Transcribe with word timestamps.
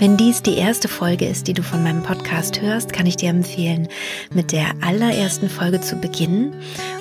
Wenn 0.00 0.16
dies 0.16 0.42
die 0.42 0.56
erste 0.56 0.88
Folge 0.88 1.24
ist, 1.26 1.46
die 1.46 1.52
du 1.52 1.62
von 1.62 1.82
meinem 1.82 2.02
Podcast 2.02 2.60
hörst, 2.60 2.92
kann 2.92 3.06
ich 3.06 3.16
dir 3.16 3.30
empfehlen, 3.30 3.88
mit 4.32 4.50
der 4.50 4.66
allerersten 4.80 5.48
Folge 5.48 5.80
zu 5.80 5.96
beginnen 5.96 6.52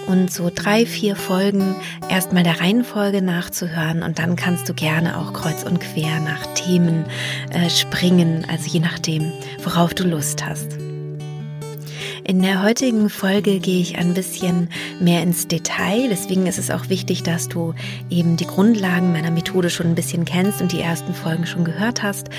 und 0.05 0.31
so 0.31 0.51
drei, 0.53 0.85
vier 0.85 1.15
Folgen 1.15 1.75
erstmal 2.07 2.43
der 2.43 2.61
Reihenfolge 2.61 3.23
nachzuhören 3.23 4.03
und 4.03 4.19
dann 4.19 4.35
kannst 4.35 4.69
du 4.69 4.75
gerne 4.75 5.17
auch 5.17 5.33
kreuz 5.33 5.63
und 5.63 5.79
quer 5.79 6.19
nach 6.19 6.45
Themen 6.53 7.05
äh, 7.49 7.69
springen, 7.69 8.45
also 8.49 8.69
je 8.69 8.79
nachdem, 8.79 9.33
worauf 9.63 9.95
du 9.95 10.03
Lust 10.03 10.45
hast. 10.45 10.77
In 12.25 12.41
der 12.41 12.63
heutigen 12.63 13.09
Folge 13.09 13.59
gehe 13.59 13.81
ich 13.81 13.97
ein 13.97 14.13
bisschen 14.13 14.69
mehr 15.01 15.21
ins 15.23 15.49
Detail. 15.49 16.07
Deswegen 16.09 16.47
ist 16.47 16.57
es 16.57 16.71
auch 16.71 16.87
wichtig, 16.87 17.23
dass 17.23 17.49
du 17.49 17.73
eben 18.09 18.37
die 18.37 18.47
Grundlagen 18.47 19.11
meiner 19.11 19.29
Methode 19.29 19.69
schon 19.69 19.87
ein 19.87 19.95
bisschen 19.95 20.23
kennst 20.23 20.61
und 20.61 20.71
die 20.71 20.79
ersten 20.79 21.13
Folgen 21.13 21.45
schon 21.45 21.65
gehört 21.65 22.01
hast. 22.01 22.29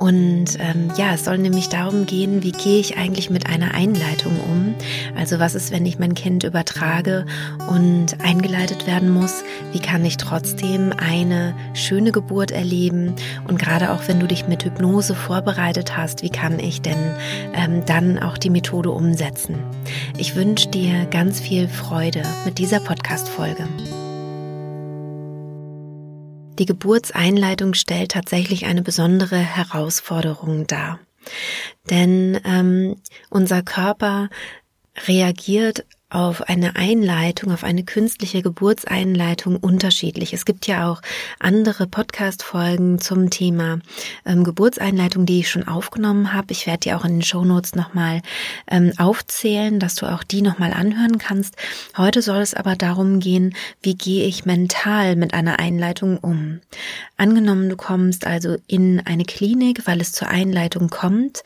Und 0.00 0.56
ähm, 0.60 0.90
ja, 0.96 1.12
es 1.12 1.26
soll 1.26 1.36
nämlich 1.36 1.68
darum 1.68 2.06
gehen, 2.06 2.42
wie 2.42 2.52
gehe 2.52 2.80
ich 2.80 2.96
eigentlich 2.96 3.28
mit 3.28 3.46
einer 3.46 3.74
Einleitung 3.74 4.32
um? 4.40 4.74
Also 5.14 5.38
was 5.38 5.54
ist, 5.54 5.72
wenn 5.72 5.84
ich 5.84 5.98
mein 5.98 6.14
Kind 6.14 6.42
übertrage 6.42 7.26
und 7.68 8.18
eingeleitet 8.18 8.86
werden 8.86 9.10
muss? 9.10 9.44
Wie 9.72 9.78
kann 9.78 10.02
ich 10.06 10.16
trotzdem 10.16 10.94
eine 10.96 11.54
schöne 11.74 12.12
Geburt 12.12 12.50
erleben? 12.50 13.14
Und 13.46 13.58
gerade 13.58 13.90
auch 13.90 14.08
wenn 14.08 14.18
du 14.18 14.26
dich 14.26 14.48
mit 14.48 14.64
Hypnose 14.64 15.14
vorbereitet 15.14 15.98
hast, 15.98 16.22
wie 16.22 16.30
kann 16.30 16.58
ich 16.58 16.80
denn 16.80 17.14
ähm, 17.52 17.84
dann 17.84 18.18
auch 18.18 18.38
die 18.38 18.50
Methode 18.50 18.92
umsetzen? 18.92 19.58
Ich 20.16 20.34
wünsche 20.34 20.68
dir 20.68 21.04
ganz 21.10 21.40
viel 21.40 21.68
Freude 21.68 22.22
mit 22.46 22.56
dieser 22.56 22.80
Podcast-Folge. 22.80 23.68
Die 26.60 26.66
Geburtseinleitung 26.66 27.72
stellt 27.72 28.10
tatsächlich 28.10 28.66
eine 28.66 28.82
besondere 28.82 29.38
Herausforderung 29.38 30.66
dar. 30.66 31.00
Denn 31.88 32.38
ähm, 32.44 32.96
unser 33.30 33.62
Körper 33.62 34.28
reagiert 35.06 35.86
auf 36.10 36.42
eine 36.48 36.74
Einleitung, 36.74 37.52
auf 37.52 37.62
eine 37.62 37.84
künstliche 37.84 38.42
Geburtseinleitung 38.42 39.56
unterschiedlich. 39.56 40.32
Es 40.32 40.44
gibt 40.44 40.66
ja 40.66 40.90
auch 40.90 41.02
andere 41.38 41.86
Podcast-Folgen 41.86 42.98
zum 42.98 43.30
Thema 43.30 43.78
ähm, 44.26 44.42
Geburtseinleitung, 44.42 45.24
die 45.24 45.40
ich 45.40 45.48
schon 45.48 45.68
aufgenommen 45.68 46.32
habe. 46.32 46.50
Ich 46.50 46.66
werde 46.66 46.80
die 46.80 46.92
auch 46.94 47.04
in 47.04 47.12
den 47.12 47.22
Shownotes 47.22 47.76
nochmal 47.76 48.22
ähm, 48.68 48.92
aufzählen, 48.98 49.78
dass 49.78 49.94
du 49.94 50.06
auch 50.06 50.24
die 50.24 50.42
nochmal 50.42 50.72
anhören 50.72 51.18
kannst. 51.18 51.54
Heute 51.96 52.22
soll 52.22 52.40
es 52.40 52.54
aber 52.54 52.74
darum 52.74 53.20
gehen, 53.20 53.54
wie 53.80 53.94
gehe 53.94 54.26
ich 54.26 54.44
mental 54.44 55.14
mit 55.14 55.32
einer 55.32 55.60
Einleitung 55.60 56.18
um. 56.18 56.60
Angenommen, 57.16 57.68
du 57.68 57.76
kommst 57.76 58.26
also 58.26 58.56
in 58.66 59.00
eine 59.04 59.24
Klinik, 59.24 59.86
weil 59.86 60.00
es 60.00 60.12
zur 60.12 60.28
Einleitung 60.28 60.88
kommt, 60.88 61.44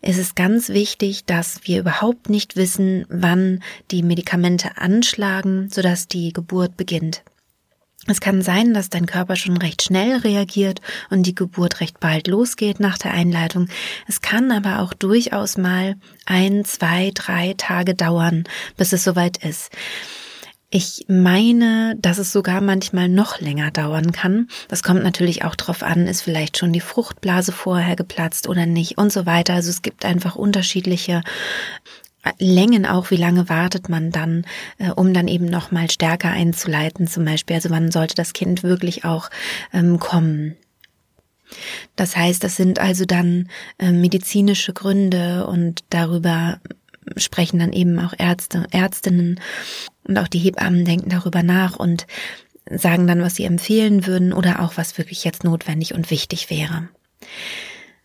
ist 0.00 0.18
es 0.18 0.34
ganz 0.34 0.70
wichtig, 0.70 1.24
dass 1.26 1.60
wir 1.64 1.80
überhaupt 1.80 2.30
nicht 2.30 2.56
wissen, 2.56 3.04
wann 3.08 3.62
die 3.90 4.05
Medikamente 4.06 4.76
anschlagen, 4.76 5.68
sodass 5.70 6.08
die 6.08 6.32
Geburt 6.32 6.76
beginnt. 6.76 7.22
Es 8.08 8.20
kann 8.20 8.40
sein, 8.40 8.72
dass 8.72 8.88
dein 8.88 9.06
Körper 9.06 9.34
schon 9.34 9.56
recht 9.56 9.82
schnell 9.82 10.18
reagiert 10.18 10.80
und 11.10 11.24
die 11.24 11.34
Geburt 11.34 11.80
recht 11.80 11.98
bald 11.98 12.28
losgeht 12.28 12.78
nach 12.78 12.98
der 12.98 13.12
Einleitung. 13.12 13.68
Es 14.06 14.20
kann 14.20 14.52
aber 14.52 14.80
auch 14.80 14.94
durchaus 14.94 15.58
mal 15.58 15.96
ein, 16.24 16.64
zwei, 16.64 17.10
drei 17.14 17.54
Tage 17.56 17.94
dauern, 17.94 18.44
bis 18.76 18.92
es 18.92 19.02
soweit 19.02 19.38
ist. 19.38 19.70
Ich 20.70 21.06
meine, 21.08 21.96
dass 21.98 22.18
es 22.18 22.32
sogar 22.32 22.60
manchmal 22.60 23.08
noch 23.08 23.40
länger 23.40 23.70
dauern 23.70 24.12
kann. 24.12 24.48
Das 24.68 24.82
kommt 24.82 25.02
natürlich 25.02 25.44
auch 25.44 25.54
darauf 25.54 25.82
an, 25.82 26.06
ist 26.06 26.22
vielleicht 26.22 26.58
schon 26.58 26.72
die 26.72 26.80
Fruchtblase 26.80 27.52
vorher 27.52 27.96
geplatzt 27.96 28.48
oder 28.48 28.66
nicht 28.66 28.98
und 28.98 29.12
so 29.12 29.26
weiter. 29.26 29.54
Also 29.54 29.70
es 29.70 29.82
gibt 29.82 30.04
einfach 30.04 30.36
unterschiedliche 30.36 31.22
Längen 32.38 32.86
auch, 32.86 33.10
wie 33.10 33.16
lange 33.16 33.48
wartet 33.48 33.88
man 33.88 34.10
dann, 34.10 34.44
äh, 34.78 34.90
um 34.90 35.12
dann 35.14 35.28
eben 35.28 35.46
noch 35.46 35.70
mal 35.70 35.90
stärker 35.90 36.30
einzuleiten 36.30 37.06
zum 37.06 37.24
Beispiel. 37.24 37.56
Also 37.56 37.70
wann 37.70 37.90
sollte 37.90 38.14
das 38.14 38.32
Kind 38.32 38.62
wirklich 38.62 39.04
auch 39.04 39.30
ähm, 39.72 39.98
kommen? 39.98 40.56
Das 41.94 42.16
heißt, 42.16 42.42
das 42.42 42.56
sind 42.56 42.78
also 42.78 43.04
dann 43.04 43.48
äh, 43.78 43.92
medizinische 43.92 44.72
Gründe 44.72 45.46
und 45.46 45.84
darüber 45.90 46.60
sprechen 47.16 47.60
dann 47.60 47.72
eben 47.72 47.98
auch 48.00 48.14
Ärzte, 48.18 48.66
Ärztinnen 48.70 49.40
und 50.04 50.18
auch 50.18 50.28
die 50.28 50.38
Hebammen 50.38 50.84
denken 50.84 51.10
darüber 51.10 51.42
nach 51.42 51.76
und 51.76 52.06
sagen 52.68 53.06
dann, 53.06 53.22
was 53.22 53.36
sie 53.36 53.44
empfehlen 53.44 54.06
würden 54.06 54.32
oder 54.32 54.60
auch 54.60 54.76
was 54.76 54.98
wirklich 54.98 55.22
jetzt 55.24 55.44
notwendig 55.44 55.94
und 55.94 56.10
wichtig 56.10 56.50
wäre. 56.50 56.88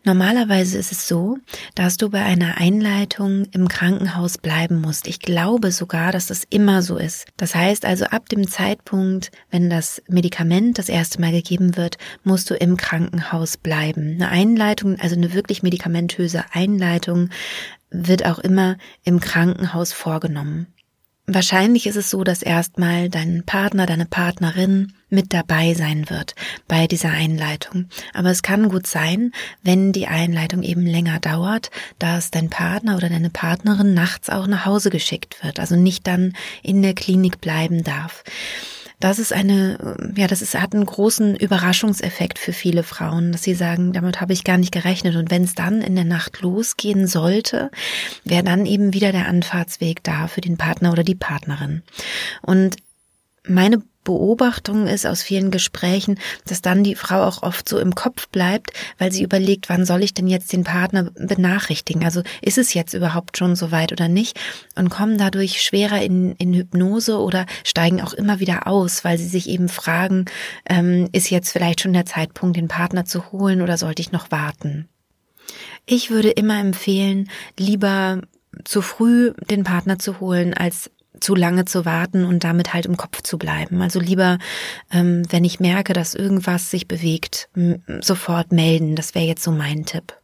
Normalerweise 0.03 0.79
ist 0.79 0.91
es 0.91 1.07
so, 1.07 1.38
dass 1.75 1.97
du 1.97 2.09
bei 2.09 2.23
einer 2.23 2.57
Einleitung 2.57 3.45
im 3.51 3.67
Krankenhaus 3.67 4.39
bleiben 4.39 4.81
musst. 4.81 5.07
Ich 5.07 5.19
glaube 5.19 5.72
sogar, 5.72 6.12
dass 6.12 6.25
das 6.25 6.44
immer 6.50 6.81
so 6.81 6.97
ist. 6.97 7.28
Das 7.38 7.53
heißt 7.53 7.85
also, 7.85 8.06
ab 8.06 8.28
dem 8.28 8.47
Zeitpunkt, 8.47 9.31
wenn 9.51 9.69
das 9.69 10.01
Medikament 10.07 10.79
das 10.79 10.90
erste 10.90 11.22
Mal 11.22 11.31
gegeben 11.31 11.78
wird, 11.78 12.00
musst 12.23 12.50
du 12.50 12.56
im 12.56 12.78
Krankenhaus 12.78 13.57
bleiben. 13.57 14.16
Eine 14.16 14.29
Einleitung, 14.29 15.00
also 15.00 15.16
eine 15.16 15.34
wirklich 15.34 15.61
medikamentöse 15.61 16.45
Einleitung, 16.51 17.29
wird 17.91 18.25
auch 18.25 18.40
immer 18.40 18.78
im 19.03 19.19
Krankenhaus 19.19 19.94
vorgenommen. 19.94 20.67
Wahrscheinlich 21.34 21.88
ist 21.88 21.96
es 21.96 22.09
so, 22.09 22.25
dass 22.25 22.42
erstmal 22.42 23.09
dein 23.09 23.44
Partner, 23.46 23.86
deine 23.86 24.06
Partnerin 24.06 24.92
mit 25.09 25.34
dabei 25.34 25.74
sein 25.74 26.09
wird 26.09 26.36
bei 26.68 26.88
dieser 26.88 27.12
Einleitung. 27.12 27.86
Aber 28.14 28.31
es 28.31 28.44
kann 28.44 28.68
gut 28.68 28.86
sein, 28.86 29.31
wenn 29.64 29.94
die 29.94 30.08
Einleitung 30.08 30.62
eben 30.62 30.86
länger 30.86 31.20
dauert, 31.20 31.72
dass 32.00 32.31
dein 32.31 32.50
Partner 32.50 32.97
oder 32.97 33.08
deine 33.08 33.30
Partnerin 33.30 33.94
nachts 33.94 34.30
auch 34.30 34.46
nach 34.46 34.66
Hause 34.66 34.90
geschickt 34.90 35.41
wird, 35.41 35.58
also 35.62 35.78
nicht 35.78 36.06
dann 36.06 36.34
in 36.64 36.81
der 36.81 36.96
Klinik 36.96 37.40
bleiben 37.40 37.86
darf. 37.86 38.25
Das 39.01 39.19
ist 39.19 39.34
eine, 39.34 39.97
ja, 40.16 40.28
das 40.28 40.41
ist, 40.41 40.57
hat 40.59 40.73
einen 40.73 40.85
großen 40.85 41.35
Überraschungseffekt 41.35 42.39
für 42.39 42.53
viele 42.53 42.84
Frauen, 42.84 43.31
dass 43.31 43.44
sie 43.44 43.56
sagen, 43.56 43.91
damit 43.91 44.22
habe 44.22 44.31
ich 44.31 44.44
gar 44.44 44.57
nicht 44.57 44.72
gerechnet. 44.72 45.16
Und 45.16 45.31
wenn 45.31 45.44
es 45.44 45.56
dann 45.56 45.81
in 45.81 45.95
der 45.95 46.06
Nacht 46.06 46.41
losgehen 46.41 47.07
sollte, 47.07 47.72
wäre 48.23 48.44
dann 48.44 48.66
eben 48.66 48.94
wieder 48.94 49.11
der 49.11 49.28
Anfahrtsweg 49.28 50.03
da 50.03 50.28
für 50.28 50.41
den 50.41 50.57
Partner 50.57 50.91
oder 50.91 51.03
die 51.03 51.16
Partnerin. 51.16 51.81
Und 52.44 52.78
meine 53.45 53.81
Beobachtung 54.03 54.88
ist 54.88 55.06
aus 55.06 55.22
vielen 55.22 55.51
Gesprächen, 55.51 56.19
dass 56.45 56.62
dann 56.62 56.84
die 56.84 56.95
Frau 56.95 57.23
auch 57.23 57.44
oft 57.44 57.69
so 57.69 57.78
im 57.79 57.94
Kopf 57.94 58.28
bleibt, 58.29 58.72
weil 58.97 59.12
sie 59.12 59.23
überlegt, 59.23 59.69
wann 59.69 59.85
soll 59.85 60.03
ich 60.03 60.13
denn 60.13 60.28
jetzt 60.28 60.51
den 60.53 60.63
Partner 60.63 61.12
benachrichtigen? 61.16 62.03
Also 62.03 62.23
ist 62.41 62.57
es 62.57 62.73
jetzt 62.73 62.94
überhaupt 62.94 63.38
schon 63.38 63.56
so 63.56 63.72
weit 63.72 63.91
oder 63.91 64.07
nicht? 64.07 64.40
Und 64.75 64.90
kommen 64.90 65.17
dadurch 65.17 65.61
schwerer 65.61 66.01
in, 66.01 66.35
in 66.38 66.53
Hypnose 66.53 67.19
oder 67.19 67.45
steigen 67.63 68.01
auch 68.01 68.13
immer 68.13 68.40
wieder 68.40 68.67
aus, 68.67 69.03
weil 69.03 69.17
sie 69.17 69.28
sich 69.28 69.47
eben 69.47 69.69
fragen, 69.69 70.25
ähm, 70.67 71.07
ist 71.11 71.29
jetzt 71.29 71.51
vielleicht 71.51 71.81
schon 71.81 71.94
der 71.94 72.06
Zeitpunkt, 72.06 72.57
den 72.57 72.67
Partner 72.67 73.06
zu 73.06 73.31
holen 73.31 73.61
oder 73.61 73.78
sollte 73.78 74.01
ich 74.01 74.11
noch 74.11 74.31
warten? 74.31 74.88
Ich 75.85 76.09
würde 76.09 76.29
immer 76.29 76.59
empfehlen, 76.59 77.29
lieber 77.57 78.22
zu 78.63 78.81
früh 78.81 79.34
den 79.50 79.63
Partner 79.63 80.00
zu 80.00 80.19
holen, 80.19 80.53
als 80.53 80.91
zu 81.22 81.36
lange 81.36 81.66
zu 81.66 81.86
warten 81.86 82.26
und 82.26 82.44
damit 82.44 82.74
halt 82.74 82.86
im 82.86 82.98
Kopf 82.98 83.22
zu 83.22 83.38
bleiben. 83.38 83.82
Also 83.82 84.00
lieber, 84.00 84.40
ähm, 84.91 85.23
wenn 85.29 85.44
ich 85.44 85.59
merke, 85.59 85.94
dass 85.94 86.16
irgendwas 86.16 86.70
sich 86.70 86.88
bewegt, 86.88 87.50
sofort 88.02 88.52
melden. 88.52 88.96
Das 88.96 89.16
wäre 89.16 89.26
jetzt 89.26 89.44
so 89.44 89.52
mein 89.52 89.85
Tipp. 89.85 90.18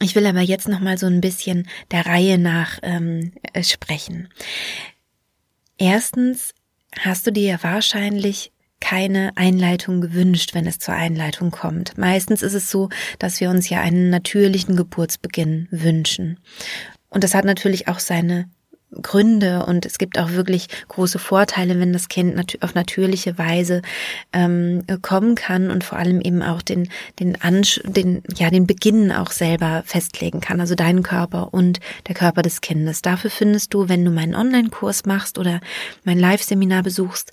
Ich 0.00 0.14
will 0.14 0.26
aber 0.26 0.40
jetzt 0.40 0.68
noch 0.68 0.80
mal 0.80 0.96
so 0.96 1.06
ein 1.06 1.20
bisschen 1.20 1.68
der 1.90 2.06
Reihe 2.06 2.38
nach 2.38 2.78
ähm, 2.82 3.32
äh, 3.52 3.64
sprechen. 3.64 4.28
Erstens 5.76 6.54
hast 6.98 7.26
du 7.26 7.32
dir 7.32 7.48
ja 7.48 7.62
wahrscheinlich 7.62 8.52
keine 8.80 9.32
Einleitung 9.36 10.00
gewünscht, 10.00 10.54
wenn 10.54 10.66
es 10.66 10.78
zur 10.78 10.94
Einleitung 10.94 11.50
kommt. 11.50 11.98
Meistens 11.98 12.42
ist 12.42 12.54
es 12.54 12.70
so, 12.70 12.90
dass 13.18 13.40
wir 13.40 13.50
uns 13.50 13.68
ja 13.68 13.80
einen 13.80 14.08
natürlichen 14.08 14.76
Geburtsbeginn 14.76 15.66
wünschen. 15.72 16.38
Und 17.08 17.24
das 17.24 17.34
hat 17.34 17.44
natürlich 17.44 17.88
auch 17.88 17.98
seine 17.98 18.48
Gründe 18.90 19.66
und 19.66 19.84
es 19.84 19.98
gibt 19.98 20.18
auch 20.18 20.30
wirklich 20.30 20.68
große 20.88 21.18
Vorteile, 21.18 21.78
wenn 21.78 21.92
das 21.92 22.08
Kind 22.08 22.36
nat 22.36 22.56
auf 22.60 22.74
natürliche 22.74 23.36
Weise 23.36 23.82
ähm, 24.32 24.82
kommen 25.02 25.34
kann 25.34 25.70
und 25.70 25.84
vor 25.84 25.98
allem 25.98 26.20
eben 26.20 26.42
auch 26.42 26.62
den 26.62 26.88
den 27.18 27.40
Ansch 27.40 27.80
den 27.84 28.22
ja 28.34 28.50
den 28.50 28.66
Beginn 28.66 29.12
auch 29.12 29.30
selber 29.30 29.82
festlegen 29.84 30.40
kann, 30.40 30.60
also 30.60 30.74
deinen 30.74 31.02
Körper 31.02 31.52
und 31.52 31.80
der 32.06 32.14
Körper 32.14 32.42
des 32.42 32.60
Kindes. 32.60 33.02
Dafür 33.02 33.30
findest 33.30 33.74
du, 33.74 33.88
wenn 33.88 34.04
du 34.04 34.10
meinen 34.10 34.34
Online-Kurs 34.34 35.04
machst 35.04 35.38
oder 35.38 35.60
mein 36.04 36.18
Live-Seminar 36.18 36.82
besuchst, 36.82 37.32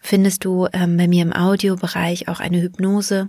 findest 0.00 0.44
du 0.44 0.68
ähm, 0.72 0.96
bei 0.96 1.08
mir 1.08 1.22
im 1.22 1.32
Audiobereich 1.32 2.28
auch 2.28 2.40
eine 2.40 2.60
Hypnose, 2.60 3.26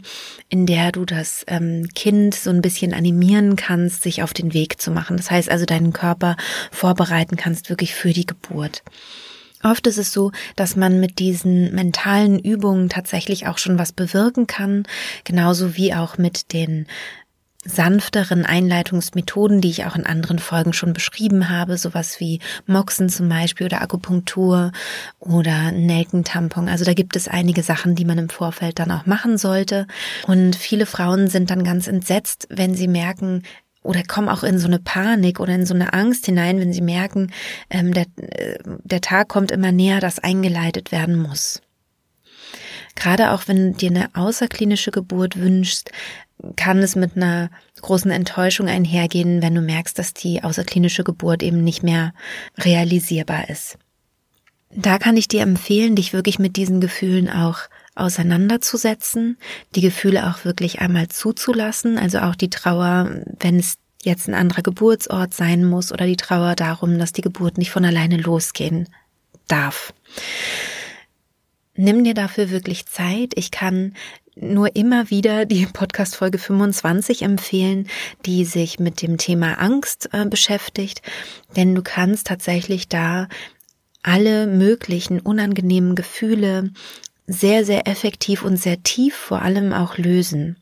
in 0.50 0.66
der 0.66 0.92
du 0.92 1.06
das 1.06 1.44
ähm, 1.48 1.88
Kind 1.96 2.36
so 2.36 2.50
ein 2.50 2.62
bisschen 2.62 2.94
animieren 2.94 3.56
kannst, 3.56 4.04
sich 4.04 4.24
auf 4.24 4.34
den 4.34 4.54
Weg 4.54 4.82
zu 4.82 4.92
machen. 4.92 5.18
Das 5.18 5.32
heißt 5.32 5.50
also, 5.50 5.66
deinen 5.66 5.94
Körper 5.94 6.38
vorbereiten 6.72 7.36
kannst 7.36 7.70
wirklich 7.70 7.94
für 7.94 8.14
die 8.14 8.26
Geburt. 8.26 8.84
Oft 9.62 9.88
ist 9.88 9.98
es 9.98 10.14
so, 10.14 10.32
dass 10.56 10.78
man 10.78 11.02
mit 11.02 11.20
diesen 11.20 11.76
mentalen 11.76 12.40
Übungen 12.40 12.88
tatsächlich 12.88 13.48
auch 13.48 13.58
schon 13.58 13.78
was 13.78 13.92
bewirken 13.92 14.48
kann, 14.48 14.84
genauso 15.26 15.76
wie 15.76 15.94
auch 15.94 16.18
mit 16.18 16.54
den 16.54 16.88
sanfteren 17.66 18.46
Einleitungsmethoden, 18.46 19.60
die 19.60 19.70
ich 19.70 19.86
auch 19.86 19.96
in 19.96 20.06
anderen 20.06 20.40
Folgen 20.40 20.72
schon 20.72 20.94
beschrieben 20.94 21.50
habe, 21.50 21.78
sowas 21.78 22.20
wie 22.20 22.40
Moxen 22.66 23.10
zum 23.10 23.28
Beispiel 23.28 23.66
oder 23.66 23.82
Akupunktur 23.82 24.72
oder 25.20 25.72
Nelkentampon. 25.72 26.70
Also 26.70 26.86
da 26.86 26.94
gibt 26.94 27.16
es 27.18 27.28
einige 27.28 27.62
Sachen, 27.62 27.96
die 27.96 28.06
man 28.06 28.18
im 28.18 28.30
Vorfeld 28.30 28.80
dann 28.80 28.92
auch 28.92 29.06
machen 29.06 29.38
sollte. 29.38 29.88
Und 30.26 30.56
viele 30.56 30.86
Frauen 30.86 31.28
sind 31.28 31.52
dann 31.52 31.64
ganz 31.64 31.88
entsetzt, 31.88 32.48
wenn 32.50 32.76
sie 32.76 32.88
merken, 32.88 33.44
oder 33.82 34.04
kommen 34.04 34.30
auch 34.30 34.44
in 34.44 34.60
so 34.60 34.68
eine 34.68 34.80
Panik 34.80 35.40
oder 35.40 35.56
in 35.56 35.66
so 35.66 35.74
eine 35.74 35.94
Angst 35.94 36.26
hinein, 36.26 36.60
wenn 36.60 36.74
sie 36.74 36.82
merken, 36.82 37.32
ähm, 37.70 37.94
der, 37.94 38.06
äh, 38.18 38.58
der 38.66 39.02
Tag 39.02 39.30
kommt 39.30 39.52
immer 39.52 39.72
näher, 39.72 40.00
dass 40.00 40.20
eingeleitet 40.20 40.92
werden 40.92 41.18
muss. 41.18 41.62
Gerade 43.00 43.32
auch 43.32 43.48
wenn 43.48 43.72
du 43.72 43.78
dir 43.78 43.90
eine 43.90 44.10
außerklinische 44.14 44.92
Geburt 44.92 45.40
wünschst, 45.40 45.92
kann 46.56 46.80
es 46.80 46.96
mit 46.96 47.16
einer 47.16 47.50
großen 47.82 48.12
Enttäuschung 48.12 48.68
einhergehen, 48.68 49.42
wenn 49.42 49.56
du 49.56 49.62
merkst, 49.62 49.98
dass 49.98 50.14
die 50.14 50.44
außerklinische 50.44 51.04
Geburt 51.04 51.42
eben 51.44 51.64
nicht 51.64 51.84
mehr 51.84 52.14
realisierbar 52.58 53.50
ist. 53.50 53.78
Da 54.72 55.00
kann 55.00 55.18
ich 55.18 55.28
dir 55.28 55.42
empfehlen, 55.42 55.96
dich 55.96 56.14
wirklich 56.14 56.40
mit 56.40 56.56
diesen 56.56 56.80
Gefühlen 56.80 57.30
auch 57.30 57.60
auseinanderzusetzen, 57.96 59.38
die 59.76 59.82
Gefühle 59.82 60.30
auch 60.30 60.46
wirklich 60.46 60.80
einmal 60.80 61.08
zuzulassen, 61.08 61.98
also 61.98 62.20
auch 62.20 62.36
die 62.36 62.50
Trauer, 62.50 63.24
wenn 63.40 63.60
es 63.60 63.78
jetzt 64.04 64.28
ein 64.28 64.36
anderer 64.36 64.62
Geburtsort 64.62 65.34
sein 65.34 65.66
muss 65.66 65.92
oder 65.92 66.06
die 66.06 66.18
Trauer 66.18 66.56
darum, 66.56 67.00
dass 67.00 67.12
die 67.12 67.22
Geburt 67.22 67.58
nicht 67.58 67.72
von 67.72 67.84
alleine 67.84 68.18
losgehen 68.18 68.88
darf. 69.48 69.94
Nimm 71.82 72.04
dir 72.04 72.14
dafür 72.14 72.50
wirklich 72.50 72.88
Zeit. 72.88 73.32
Ich 73.36 73.52
kann 73.52 73.94
nur 74.36 74.76
immer 74.76 75.10
wieder 75.10 75.46
die 75.46 75.66
Podcast 75.66 76.18
Folge 76.18 76.38
25 76.38 77.22
empfehlen, 77.22 77.88
die 78.26 78.44
sich 78.44 78.80
mit 78.80 79.02
dem 79.02 79.18
Thema 79.18 79.54
Angst 79.62 80.10
äh, 80.12 80.26
beschäftigt, 80.26 81.02
denn 81.56 81.74
du 81.76 81.82
kannst 81.82 82.28
tatsächlich 82.28 82.90
da 82.90 83.30
alle 84.04 84.46
möglichen 84.46 85.22
unangenehmen 85.22 85.96
Gefühle 85.96 86.72
sehr, 87.30 87.64
sehr 87.64 87.88
effektiv 87.88 88.44
und 88.44 88.58
sehr 88.58 88.82
tief 88.82 89.16
vor 89.16 89.44
allem 89.44 89.72
auch 89.72 89.98
lösen. 89.98 90.58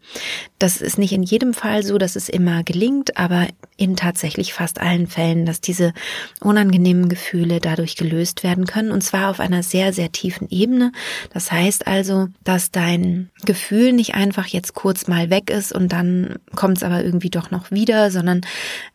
Das 0.59 0.81
ist 0.81 0.97
nicht 0.97 1.13
in 1.13 1.23
jedem 1.23 1.53
Fall 1.53 1.81
so, 1.83 1.97
dass 1.97 2.15
es 2.15 2.27
immer 2.27 2.63
gelingt, 2.63 3.15
aber 3.17 3.47
in 3.77 3.95
tatsächlich 3.95 4.53
fast 4.53 4.81
allen 4.81 5.07
Fällen, 5.07 5.45
dass 5.45 5.61
diese 5.61 5.93
unangenehmen 6.41 7.09
Gefühle 7.09 7.61
dadurch 7.61 7.95
gelöst 7.95 8.43
werden 8.43 8.65
können 8.65 8.91
und 8.91 9.01
zwar 9.01 9.29
auf 9.29 9.39
einer 9.39 9.63
sehr, 9.63 9.93
sehr 9.93 10.11
tiefen 10.11 10.47
Ebene. 10.49 10.91
Das 11.31 11.51
heißt 11.51 11.87
also, 11.87 12.27
dass 12.43 12.71
dein 12.71 13.29
Gefühl 13.45 13.93
nicht 13.93 14.15
einfach 14.15 14.47
jetzt 14.47 14.73
kurz 14.73 15.07
mal 15.07 15.29
weg 15.29 15.49
ist 15.49 15.71
und 15.71 15.93
dann 15.93 16.37
kommt 16.55 16.77
es 16.77 16.83
aber 16.83 17.03
irgendwie 17.03 17.29
doch 17.29 17.49
noch 17.49 17.71
wieder, 17.71 18.11
sondern 18.11 18.41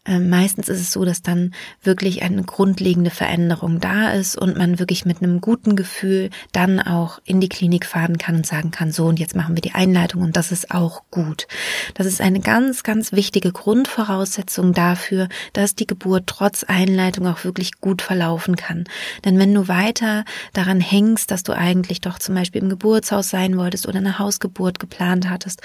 äh, 0.05 0.19
meistens 0.19 0.69
ist 0.69 0.81
es 0.81 0.93
so, 0.93 1.05
dass 1.05 1.23
dann 1.23 1.55
wirklich 1.83 2.23
eine 2.23 2.43
grundlegende 2.43 3.11
Veränderung 3.11 3.81
da 3.81 4.13
ist 4.13 4.37
und 4.37 4.59
man 4.59 4.79
wirklich 4.81 5.07
mit 5.07 5.23
einem 5.23 5.41
guten 5.41 5.77
Gefühl 5.77 6.31
dann 6.53 6.81
auch 6.81 7.21
in 7.25 7.41
die 7.41 7.49
Klinik 7.63 7.87
fahren 7.87 8.19
kann 8.19 8.35
und 8.35 8.45
sagen 8.45 8.73
kann, 8.73 8.91
so 8.91 9.05
und 9.05 9.21
jetzt 9.21 9.37
machen 9.37 9.55
wir 9.55 9.61
die 9.61 9.71
Einleitung 9.71 10.23
und 10.23 10.37
das 10.37 10.51
ist 10.51 10.73
auch 10.73 11.03
gut. 11.13 11.47
Das 11.95 12.09
ist 12.09 12.21
eine 12.21 12.41
ganz, 12.41 12.83
ganz 12.83 13.13
wichtige 13.13 13.53
Grundvoraussetzung 13.53 14.73
dafür, 14.73 15.29
dass 15.53 15.77
die 15.77 15.87
Geburt 15.87 16.25
trotz 16.27 16.65
Einleitung 16.65 17.29
auch 17.29 17.45
wirklich 17.45 17.81
gut 17.81 18.03
verlaufen 18.03 18.57
kann. 18.57 18.83
Denn 19.25 19.39
wenn 19.39 19.55
du 19.55 19.69
weiter 19.69 20.25
daran 20.55 20.81
hängst, 20.81 21.31
dass 21.31 21.45
du 21.45 21.53
eigentlich 21.53 22.01
doch 22.01 22.19
zum 22.19 22.35
Beispiel 22.35 22.63
im 22.63 22.69
Geburtshaus 22.69 23.31
sein 23.31 23.57
wolltest 23.57 23.87
oder 23.87 23.99
eine 23.99 24.19
Hausgeburt 24.19 24.81
geplant 24.81 25.31
hattest 25.31 25.63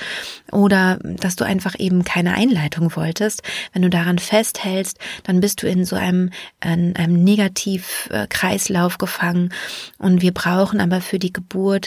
oder 0.51 0.99
dass 1.01 1.35
du 1.35 1.45
einfach 1.45 1.73
eben 1.79 2.03
keine 2.03 2.35
Einleitung 2.35 2.95
wolltest, 2.95 3.41
wenn 3.73 3.81
du 3.81 3.89
daran 3.89 4.19
festhältst, 4.19 4.99
dann 5.23 5.39
bist 5.39 5.63
du 5.63 5.67
in 5.67 5.83
so 5.83 5.95
einem, 5.95 6.29
in 6.63 6.95
einem 6.95 7.23
Negativkreislauf 7.23 8.99
gefangen 8.99 9.51
und 9.97 10.21
wir 10.21 10.31
brauchen 10.31 10.79
aber 10.79 11.01
für 11.01 11.17
die 11.17 11.33
Geburt 11.33 11.86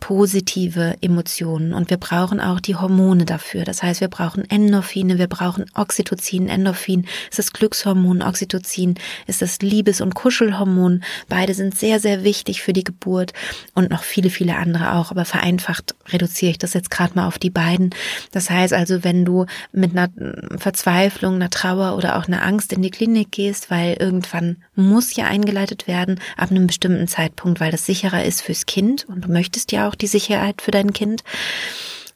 positive 0.00 0.96
Emotionen 1.00 1.72
und 1.72 1.90
wir 1.90 1.96
brauchen 1.96 2.40
auch 2.40 2.60
die 2.60 2.76
Hormone 2.76 3.24
dafür. 3.24 3.64
Das 3.64 3.82
heißt, 3.82 4.00
wir 4.00 4.08
brauchen 4.08 4.48
Endorphine, 4.48 5.18
wir 5.18 5.26
brauchen 5.26 5.66
Oxytocin. 5.74 6.48
Endorphin 6.48 7.06
ist 7.30 7.38
das 7.38 7.52
Glückshormon, 7.52 8.22
Oxytocin 8.22 8.94
ist 9.26 9.42
das 9.42 9.60
Liebes- 9.60 10.00
und 10.00 10.14
Kuschelhormon. 10.14 11.02
Beide 11.28 11.54
sind 11.54 11.76
sehr, 11.76 12.00
sehr 12.00 12.24
wichtig 12.24 12.62
für 12.62 12.72
die 12.72 12.84
Geburt 12.84 13.32
und 13.74 13.90
noch 13.90 14.02
viele, 14.02 14.30
viele 14.30 14.56
andere 14.56 14.94
auch. 14.94 15.10
Aber 15.10 15.24
vereinfacht 15.24 15.94
reduziere 16.08 16.52
ich 16.52 16.58
das 16.58 16.74
jetzt 16.74 16.90
gerade 16.90 17.14
mal 17.14 17.26
auf 17.26 17.38
die 17.38 17.50
beiden. 17.50 17.90
Das 18.32 18.50
heißt 18.50 18.72
also, 18.72 19.04
wenn 19.04 19.24
du 19.24 19.46
mit 19.72 19.96
einer 19.96 20.10
Verzweiflung, 20.58 21.36
einer 21.36 21.50
Trauer 21.50 21.96
oder 21.96 22.16
auch 22.16 22.26
einer 22.26 22.42
Angst 22.42 22.72
in 22.72 22.82
die 22.82 22.90
Klinik 22.90 23.32
gehst, 23.32 23.70
weil 23.70 23.96
irgendwann 23.98 24.56
muss 24.74 25.16
ja 25.16 25.26
eingeleitet 25.26 25.86
werden, 25.86 26.20
ab 26.36 26.50
einem 26.50 26.66
bestimmten 26.66 27.08
Zeitpunkt, 27.08 27.60
weil 27.60 27.70
das 27.70 27.86
sicherer 27.86 28.24
ist 28.24 28.42
fürs 28.42 28.66
Kind 28.66 29.06
und 29.08 29.24
du 29.24 29.32
möchtest 29.32 29.72
ja 29.72 29.85
auch 29.86 29.94
die 29.94 30.06
Sicherheit 30.06 30.62
für 30.62 30.70
dein 30.70 30.92
Kind, 30.92 31.24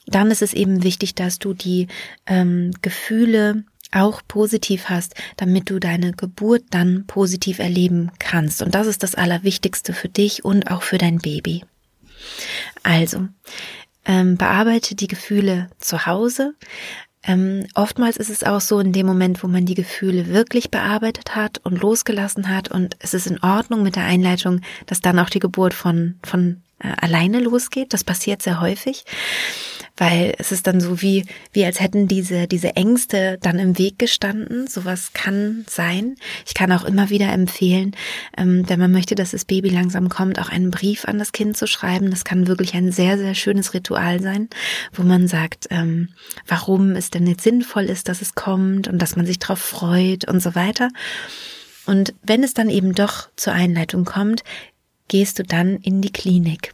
dann 0.06 0.31
ist 0.31 0.43
es 0.43 0.55
eben 0.55 0.82
wichtig, 0.82 1.14
dass 1.14 1.38
du 1.38 1.55
die 1.55 1.88
ähm, 2.26 2.72
Gefühle 2.82 3.64
auch 3.93 4.22
positiv 4.26 4.88
hast, 4.88 5.14
damit 5.37 5.70
du 5.70 5.78
deine 5.78 6.12
Geburt 6.12 6.64
dann 6.70 7.06
positiv 7.06 7.58
erleben 7.58 8.12
kannst. 8.19 8.62
Und 8.62 8.75
das 8.75 8.87
ist 8.87 9.02
das 9.02 9.14
Allerwichtigste 9.14 9.93
für 9.93 10.08
dich 10.08 10.44
und 10.44 10.70
auch 10.70 10.82
für 10.82 10.99
dein 10.99 11.19
Baby. 11.19 11.64
Also, 12.82 13.28
ähm, 14.05 14.37
bearbeite 14.37 14.94
die 14.94 15.08
Gefühle 15.08 15.70
zu 15.78 16.06
Hause. 16.06 16.55
Ähm, 17.23 17.66
oftmals 17.75 18.16
ist 18.16 18.31
es 18.31 18.44
auch 18.44 18.61
so 18.61 18.78
in 18.78 18.93
dem 18.93 19.06
Moment, 19.06 19.43
wo 19.43 19.49
man 19.49 19.66
die 19.66 19.75
Gefühle 19.75 20.28
wirklich 20.28 20.70
bearbeitet 20.70 21.37
hat 21.37 21.58
und 21.64 21.81
losgelassen 21.81 22.49
hat 22.49 22.70
und 22.70 22.96
es 23.00 23.12
ist 23.12 23.26
in 23.26 23.43
Ordnung 23.43 23.82
mit 23.82 23.96
der 23.96 24.05
Einleitung, 24.05 24.62
dass 24.87 25.02
dann 25.02 25.19
auch 25.19 25.28
die 25.28 25.38
Geburt 25.38 25.75
von, 25.75 26.19
von 26.23 26.62
alleine 26.81 27.41
losgeht. 27.41 27.93
Das 27.93 28.04
passiert 28.04 28.43
sehr 28.43 28.61
häufig, 28.61 29.04
weil 29.97 30.35
es 30.38 30.50
ist 30.50 30.66
dann 30.66 30.81
so 30.81 31.02
wie, 31.02 31.26
wie 31.52 31.64
als 31.64 31.81
hätten 31.81 32.09
diese, 32.09 32.47
diese 32.47 32.76
Ängste 32.76 33.38
dann 33.43 33.59
im 33.59 33.78
Weg 33.78 33.99
gestanden. 33.99 34.66
Sowas 34.66 35.12
kann 35.12 35.64
sein. 35.69 36.16
Ich 36.47 36.54
kann 36.54 36.73
auch 36.73 36.85
immer 36.85 37.11
wieder 37.11 37.31
empfehlen, 37.33 37.95
ähm, 38.37 38.64
wenn 38.69 38.81
man 38.81 38.93
möchte, 38.93 39.14
dass 39.14 39.33
das 39.33 39.45
Baby 39.45 39.69
langsam 39.69 40.09
kommt, 40.09 40.38
auch 40.38 40.49
einen 40.49 40.71
Brief 40.71 41.04
an 41.04 41.19
das 41.19 41.33
Kind 41.33 41.57
zu 41.57 41.66
schreiben. 41.66 42.11
Das 42.11 42.25
kann 42.25 42.47
wirklich 42.47 42.75
ein 42.75 42.93
sehr, 42.93 43.19
sehr 43.19 43.35
schönes 43.35 43.75
Ritual 43.75 44.21
sein, 44.21 44.49
wo 44.93 45.02
man 45.02 45.28
sagt, 45.28 45.66
ähm, 45.71 46.09
warum 46.47 46.93
es 46.93 47.11
denn 47.11 47.26
jetzt 47.26 47.45
sinnvoll 47.45 47.85
ist, 47.85 48.09
dass 48.09 48.23
es 48.23 48.35
kommt 48.35 48.88
und 48.88 48.99
dass 48.99 49.16
man 49.16 49.26
sich 49.26 49.38
darauf 49.38 49.59
freut 49.59 50.26
und 50.26 50.43
so 50.43 50.54
weiter. 50.54 50.88
Und 51.87 52.14
wenn 52.23 52.43
es 52.43 52.54
dann 52.54 52.71
eben 52.71 52.95
doch 52.95 53.28
zur 53.37 53.52
Einleitung 53.52 54.04
kommt, 54.04 54.45
gehst 55.09 55.38
du 55.38 55.43
dann 55.43 55.76
in 55.78 56.00
die 56.00 56.12
Klinik. 56.12 56.73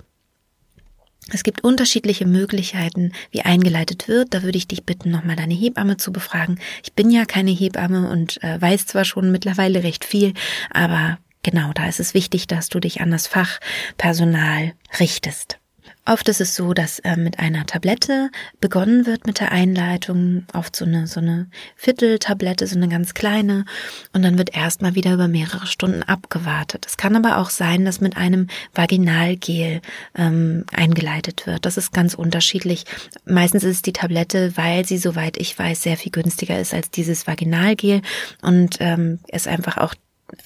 Es 1.33 1.42
gibt 1.42 1.64
unterschiedliche 1.64 2.25
Möglichkeiten, 2.25 3.12
wie 3.33 3.42
eingeleitet 3.42 4.06
wird. 4.06 4.33
Da 4.33 4.42
würde 4.42 4.59
ich 4.59 4.68
dich 4.68 4.85
bitten, 4.85 5.11
nochmal 5.11 5.35
deine 5.35 5.54
Hebamme 5.54 5.97
zu 5.97 6.12
befragen. 6.12 6.61
Ich 6.85 6.92
bin 6.92 7.11
ja 7.11 7.25
keine 7.25 7.50
Hebamme 7.50 8.09
und 8.09 8.42
äh, 8.45 8.61
weiß 8.61 8.87
zwar 8.87 9.04
schon 9.04 9.33
mittlerweile 9.33 9.83
recht 9.83 10.04
viel, 10.04 10.35
aber 10.71 11.18
genau, 11.42 11.73
da 11.75 11.88
ist 11.88 12.00
es 12.00 12.14
wichtig, 12.14 12.47
dass 12.47 12.68
du 12.68 12.78
dich 12.78 13.00
an 13.00 13.11
das 13.11 13.26
Fachpersonal 13.26 14.75
richtest. 15.00 15.59
Oft 16.06 16.28
ist 16.28 16.40
es 16.40 16.54
so, 16.54 16.72
dass 16.72 17.00
äh, 17.00 17.16
mit 17.16 17.40
einer 17.40 17.66
Tablette 17.66 18.30
begonnen 18.60 19.06
wird 19.06 19.26
mit 19.26 19.40
der 19.40 19.50
Einleitung, 19.50 20.46
oft 20.52 20.76
so 20.76 20.84
eine, 20.84 21.08
so 21.08 21.18
eine 21.18 21.48
Vierteltablette, 21.75 22.66
so 22.66 22.76
eine 22.76 22.88
ganz 22.88 23.12
kleine, 23.12 23.64
und 24.12 24.22
dann 24.22 24.38
wird 24.38 24.56
erstmal 24.56 24.94
wieder 24.94 25.12
über 25.12 25.26
mehrere 25.26 25.66
Stunden 25.66 26.04
abgewartet. 26.04 26.86
Es 26.86 26.96
kann 26.96 27.16
aber 27.16 27.38
auch 27.38 27.50
sein, 27.50 27.84
dass 27.84 28.00
mit 28.00 28.16
einem 28.16 28.46
Vaginalgel 28.72 29.80
ähm, 30.14 30.64
eingeleitet 30.72 31.46
wird. 31.46 31.66
Das 31.66 31.76
ist 31.76 31.92
ganz 31.92 32.14
unterschiedlich. 32.14 32.84
Meistens 33.25 33.64
ist 33.64 33.86
die 33.86 33.92
Tablette, 33.92 34.56
weil 34.56 34.86
sie, 34.86 34.98
soweit 34.98 35.36
ich 35.36 35.58
weiß, 35.58 35.82
sehr 35.82 35.96
viel 35.96 36.12
günstiger 36.12 36.60
ist 36.60 36.72
als 36.72 36.90
dieses 36.90 37.26
Vaginalgel 37.26 38.00
und 38.42 38.76
ähm, 38.78 39.18
es 39.28 39.48
einfach 39.48 39.76
auch 39.76 39.94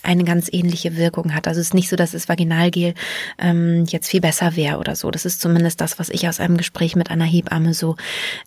eine 0.03 0.25
ganz 0.25 0.49
ähnliche 0.53 0.97
Wirkung 0.97 1.35
hat. 1.35 1.49
Also 1.49 1.61
es 1.61 1.69
ist 1.69 1.75
nicht 1.75 1.89
so, 1.89 1.97
dass 1.97 2.13
das 2.13 2.29
Vaginalgel 2.29 2.95
ähm, 3.39 3.85
jetzt 3.89 4.09
viel 4.09 4.21
besser 4.21 4.57
wäre 4.57 4.79
oder 4.79 4.97
so. 4.97 5.11
Das 5.11 5.25
ist 5.25 5.41
zumindest 5.41 5.81
das, 5.81 5.99
was 5.99 6.09
ich 6.09 6.29
aus 6.29 6.41
einem 6.41 6.57
Gespräch 6.57 6.97
mit 6.97 7.11
einer 7.11 7.25
Hebamme 7.25 7.75
so 7.75 7.97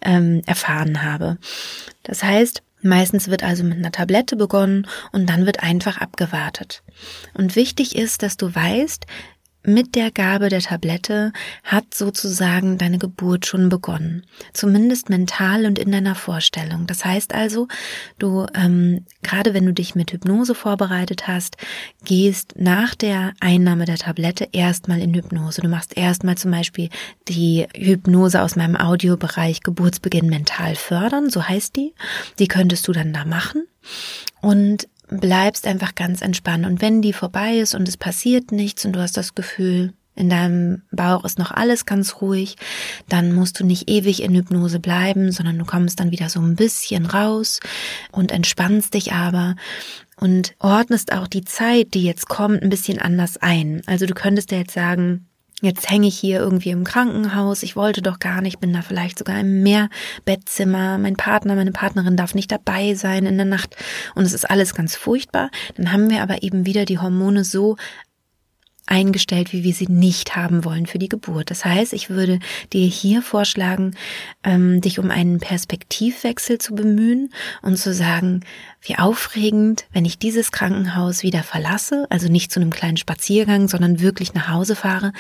ähm, 0.04 0.42
erfahren 0.46 1.04
habe. 1.04 1.38
Das 2.04 2.24
heißt, 2.24 2.63
Meistens 2.86 3.30
wird 3.30 3.44
also 3.44 3.63
mit 3.63 3.78
einer 3.78 3.94
Tablette 3.94 4.36
begonnen 4.36 4.88
und 5.13 5.30
dann 5.30 5.46
wird 5.46 5.63
einfach 5.63 6.02
abgewartet. 6.02 6.84
Und 7.34 7.56
wichtig 7.56 7.96
ist, 7.96 8.24
dass 8.24 8.36
du 8.36 8.54
weißt, 8.54 9.06
mit 9.65 9.96
der 9.96 10.12
Gabe 10.12 10.50
der 10.50 10.62
Tablette 10.62 11.32
hat 11.63 11.93
sozusagen 11.93 12.77
deine 12.77 12.98
Geburt 12.98 13.46
schon 13.46 13.70
begonnen. 13.70 14.25
Zumindest 14.53 15.10
mental 15.10 15.65
und 15.65 15.79
in 15.79 15.91
deiner 15.91 16.15
Vorstellung. 16.15 16.86
Das 16.88 17.05
heißt 17.05 17.34
also, 17.34 17.67
du, 18.20 18.46
ähm, 18.53 19.05
gerade 19.22 19.53
wenn 19.53 19.65
du 19.65 19.74
dich 19.74 19.96
mit 19.96 20.12
Hypnose 20.12 20.53
vorbereitet 20.53 21.27
hast, 21.27 21.58
gehst 22.03 22.55
nach 22.58 22.93
der 22.96 23.34
Einnahme 23.39 23.86
der 23.86 23.98
Tablette 23.98 24.50
erstmal 24.51 25.00
in 25.00 25.13
Hypnose. 25.13 25.62
Du 25.62 25.70
machst 25.70 25.96
erstmal 25.98 26.38
zum 26.38 26.51
Beispiel 26.51 26.89
die 27.27 27.65
Hypnose 27.74 28.41
aus 28.41 28.55
meinem 28.55 28.75
Audiobereich 28.75 29.62
Geburtsbeginn 29.62 30.29
mental 30.29 30.75
fördern, 30.75 31.29
so 31.29 31.43
heißt 31.48 31.75
die. 31.75 31.93
Die 32.39 32.48
könntest 32.48 32.88
du 32.88 32.91
dann 32.91 33.13
da 33.13 33.25
machen. 33.25 33.65
Und 34.41 34.88
bleibst 35.20 35.67
einfach 35.67 35.96
ganz 35.96 36.22
entspannt. 36.22 36.65
Und 36.65 36.82
wenn 36.82 37.01
die 37.01 37.13
vorbei 37.13 37.58
ist 37.58 37.75
und 37.75 37.88
es 37.88 37.98
passiert 37.98 38.51
nichts 38.51 38.86
und 38.86 38.93
du 38.93 39.00
hast 39.00 39.17
das 39.17 39.36
Gefühl, 39.36 39.93
in 40.15 40.29
deinem 40.29 40.84
Bauch 40.91 41.25
ist 41.25 41.39
noch 41.39 41.51
alles 41.51 41.86
ganz 41.86 42.22
ruhig, 42.22 42.55
dann 43.10 43.34
musst 43.34 43.60
du 43.60 43.65
nicht 43.65 43.89
ewig 43.89 44.22
in 44.22 44.36
Hypnose 44.36 44.79
bleiben, 44.79 45.32
sondern 45.32 45.58
du 45.58 45.65
kommst 45.65 46.00
dann 46.00 46.12
wieder 46.12 46.29
so 46.29 46.39
ein 46.39 46.55
bisschen 46.55 47.05
raus 47.08 47.60
und 48.12 48.32
entspannst 48.32 48.93
dich 48.93 49.13
aber 49.13 49.55
und 50.17 50.53
ordnest 50.60 51.12
auch 51.12 51.27
die 51.27 51.43
Zeit, 51.43 51.96
die 51.96 52.03
jetzt 52.03 52.29
kommt, 52.29 52.62
ein 52.62 52.70
bisschen 52.70 53.00
anders 53.00 53.38
ein. 53.38 53.82
Also 53.88 54.05
du 54.05 54.13
könntest 54.13 54.51
dir 54.51 54.60
jetzt 54.60 54.74
sagen, 54.74 55.27
Jetzt 55.62 55.90
hänge 55.90 56.08
ich 56.08 56.18
hier 56.18 56.40
irgendwie 56.40 56.72
im 56.72 56.84
Krankenhaus. 56.84 57.64
Ich 57.64 57.76
wollte 57.76 58.02
doch 58.02 58.20
gar 58.20 58.42
nicht, 58.42 58.60
bin 58.60 58.74
da 58.74 58.82
vielleicht 58.82 59.18
sogar 59.18 59.40
im 59.40 59.64
Mehrbettzimmer. 59.64 60.98
Mein 60.98 61.16
Partner, 61.16 61.56
meine 61.56 61.72
Partnerin 61.72 62.18
darf 62.18 62.36
nicht 62.36 62.52
dabei 62.52 62.96
sein 62.96 63.26
in 63.26 63.38
der 63.38 63.46
Nacht. 63.46 63.78
Und 64.16 64.26
es 64.26 64.34
ist 64.34 64.50
alles 64.50 64.76
ganz 64.76 64.96
furchtbar. 64.96 65.50
Dann 65.76 65.94
haben 65.94 66.10
wir 66.10 66.22
aber 66.22 66.44
eben 66.44 66.66
wieder 66.66 66.86
die 66.86 67.00
Hormone 67.00 67.46
so 67.46 67.78
eingestellt, 68.86 69.54
wie 69.54 69.63
wir 69.63 69.74
sie 69.74 69.88
nicht 69.88 70.36
haben 70.36 70.66
wollen 70.66 70.86
für 70.86 71.00
die 71.00 71.10
Geburt. 71.10 71.52
Das 71.52 71.63
heißt, 71.63 71.94
ich 71.94 72.10
würde 72.10 72.40
dir 72.74 72.86
hier 72.86 73.22
vorschlagen, 73.22 73.96
ähm, 74.44 74.82
dich 74.82 75.00
um 75.00 75.10
einen 75.10 75.40
Perspektivwechsel 75.40 76.58
zu 76.58 76.75
bemühen 76.75 77.34
und 77.62 77.78
zu 77.78 77.94
sagen, 77.94 78.42
wie 78.82 78.98
aufregend, 78.98 79.86
wenn 79.94 80.04
ich 80.04 80.20
dieses 80.20 80.52
Krankenhaus 80.52 81.24
wieder 81.24 81.44
verlasse, 81.44 82.06
also 82.10 82.28
nicht 82.28 82.52
zu 82.52 82.60
einem 82.60 82.72
kleinen 82.72 82.98
Spaziergang, 82.98 83.70
sondern 83.70 84.02
wirklich 84.02 84.34
nach 84.34 84.50
Hause 84.50 84.75
fahre, 84.75 85.13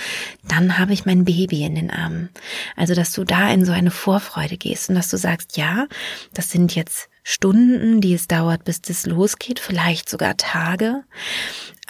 dann 0.47 0.77
habe 0.77 0.93
ich 0.93 1.05
mein 1.05 1.23
Baby 1.23 1.63
in 1.63 1.75
den 1.75 1.89
Armen. 1.89 2.29
Also, 2.75 2.93
dass 2.93 3.13
du 3.13 3.23
da 3.23 3.49
in 3.51 3.63
so 3.63 3.71
eine 3.71 3.91
Vorfreude 3.91 4.57
gehst 4.57 4.89
und 4.89 4.95
dass 4.95 5.09
du 5.09 5.17
sagst, 5.17 5.55
ja, 5.55 5.87
das 6.33 6.51
sind 6.51 6.75
jetzt 6.75 7.09
Stunden, 7.23 8.01
die 8.01 8.13
es 8.13 8.27
dauert, 8.27 8.65
bis 8.65 8.81
das 8.81 9.05
losgeht, 9.05 9.59
vielleicht 9.59 10.09
sogar 10.09 10.35
Tage. 10.35 11.03